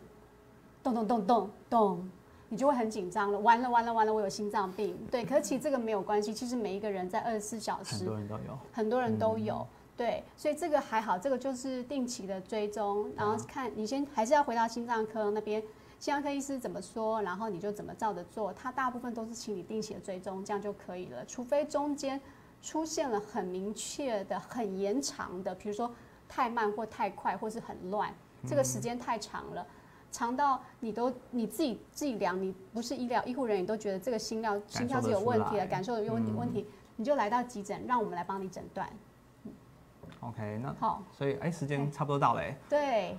[0.83, 2.11] 咚咚咚咚咚，
[2.49, 3.39] 你就会很紧张了。
[3.39, 4.97] 完了完了完了，我有心脏病。
[5.09, 6.33] 对，可是其实这个没有关系。
[6.33, 8.59] 其实每一个人在二十四小很时，多人都有。
[8.73, 9.67] 很多人都嗯有。
[9.95, 15.61] 对，所以这个还好，这个就是定期的追踪，然后嗯看你先还是要回到心脏科那边，
[15.99, 18.53] 心脏科医师怎么说，然后你就怎么照着做。
[18.53, 21.25] 他大部分都是请你定期的追踪，这样就可以了。
[21.25, 22.19] 除非中间
[22.61, 25.91] 出现了很明确的、很延长的，比如说
[26.29, 28.09] 太慢或太快，或是很乱，
[28.47, 29.67] 这个时间太长了。
[30.11, 36.37] 长到你都你自己自己量，你不是医疗医护人员，你都觉得这个心跳心跳是有问题的，感感受有问题嗯。
[36.37, 38.89] 问题，你就来到急诊，让我们来帮你诊断。
[40.21, 43.17] OK，那好，所以哎，时间差不多到了哎，对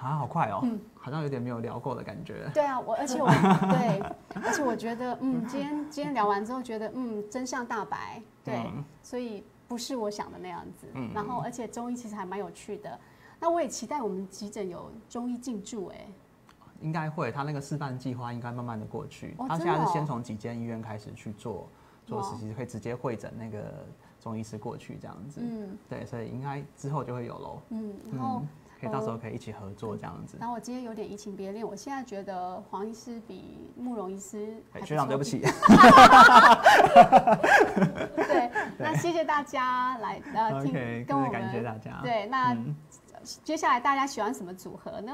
[0.00, 2.48] 啊，好快哦嗯，好像有点没有聊过的感觉。
[2.54, 3.26] 对啊，我而且我
[3.68, 4.00] 对，
[4.42, 8.82] 而且我觉得嗯，今天今天聊完之后觉得嗯，真相大白，对，嗯。
[9.02, 10.86] 所以不是我想的那样子。
[10.94, 11.10] 嗯。
[11.12, 12.98] 然后而且中医其实还蛮有趣的，
[13.38, 16.06] 那我也期待我们急诊有中医进驻，哎，
[16.80, 19.34] 应该会，他那个示范计划应该慢慢的过去。
[19.38, 21.68] 哦他现在是先从几间医院开始去做
[22.06, 23.84] 做实习，会直接会诊那个
[24.20, 25.40] 中医师过去这样子。
[25.42, 27.60] 嗯对，所以应该之后就会有喽。
[27.70, 28.40] 嗯，然后。
[28.40, 28.48] 嗯，
[28.80, 30.36] 可以到时候可以一起合作这样子。
[30.38, 35.40] 然后我今天有点移情别恋，我现在觉得黄医师比慕容医师学长，对不起。
[38.14, 38.48] 对，
[38.78, 40.72] 那谢谢大家来呃听
[41.04, 41.98] 跟我们感谢大家。
[42.04, 42.76] 对，那嗯
[43.42, 45.12] 接下来大家喜欢什么组合呢？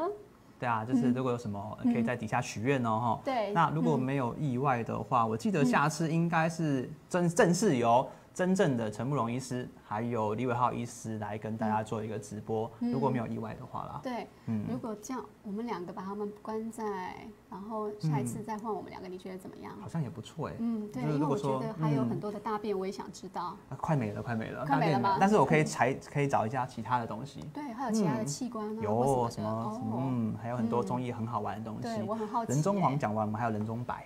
[0.65, 3.53] 对啊，就是如果有什么可以在底下许愿哦对。
[3.53, 12.69] 那如果没有意外的话，我记得下次应该是正正式由真正的陈慕容医师还有李伟浩医师来跟大家做一个直播。
[12.81, 17.15] 嗯如果没有意外的话啦，对，嗯如果这样，我们两个把他们关在，
[17.49, 19.73] 然后下一次再换我们两个，你觉得怎么样？
[19.81, 20.55] 好像也不错哎。
[20.59, 23.57] 嗯，对，就是因为我觉如果说得还有嗯很多的大便，我也想知道。
[23.69, 31.83] 啊快没了，快没了，快没了吗但是我可以才可以找一下其他的东西，对，还有其他的嗯器官啊，有什么什么，哦，嗯，还有很多综艺很好玩的东西。
[31.83, 32.55] 对我很好奇耶。
[32.57, 34.05] 人中黄讲完，我们还有人中白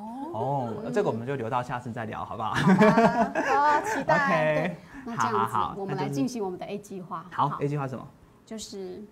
[0.00, 2.54] 哦，哦，这个我们就留到下次再聊，好不好？
[2.54, 4.14] 好吧，好期待。
[4.26, 7.24] OK，那这样好我们来进行我们的 A 计划。
[7.32, 8.06] 好，A 计划什么？
[8.44, 9.02] 就是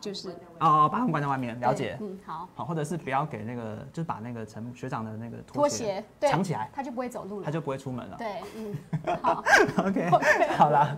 [0.00, 0.30] 就是
[0.60, 1.96] 哦，把他们关在外面，了解。
[2.00, 7.44] 嗯，好，好，或者是不要给那个，就是把那个陈学长的那个拖鞋对藏起来，他就不会走路了。
[7.44, 8.16] 他就不会出门了。
[8.16, 9.42] 对，嗯，好，
[9.86, 10.10] OK，
[10.56, 10.94] 好啦，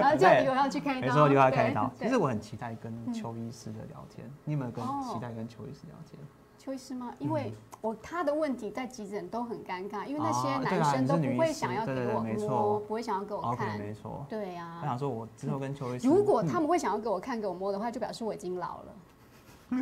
[0.00, 1.90] 然后叫你又要去开刀，没错，就要开刀。
[1.98, 6.20] 对其实我很期待跟邱医师的聊天，你有没有跟哦期待跟邱医师聊天？
[6.64, 7.12] 邱医师吗？
[7.18, 7.52] 因为
[7.82, 13.78] 我他的问题在急诊都很尴尬，因为那些男生都不会想要给我摸，不会想要给我看。
[13.78, 14.24] 没错。
[14.30, 18.94] 对呀、我想说，我之后跟邱医师，如果他嗯们会想要给我看、给我摸的话，就表示我已经老了。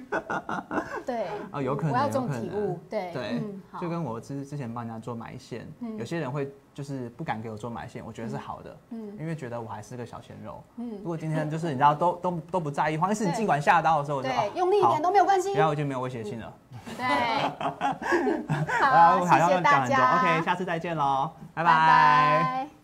[1.04, 2.42] 对，哦，有可能，我要这种有可能。
[2.42, 5.96] 体悟，对对，嗯就跟我之之前帮人家做埋线，嗯。
[5.98, 9.16] 有些人会就是不敢给我做埋线，我觉得是好的，嗯。
[9.18, 10.62] 因为觉得我还是个小鲜肉。
[10.76, 10.90] 嗯。
[10.90, 13.36] 如嗯，果今天就是你知道都都都不在意，黄医师你对。
[13.36, 16.52] 尽管下刀的时候，我就用力一点都没有关系，然后我就没有威胁性了。
[16.96, 17.04] 对，
[18.80, 22.81] 好，谢谢大家，OK，下次再见喽，拜拜拜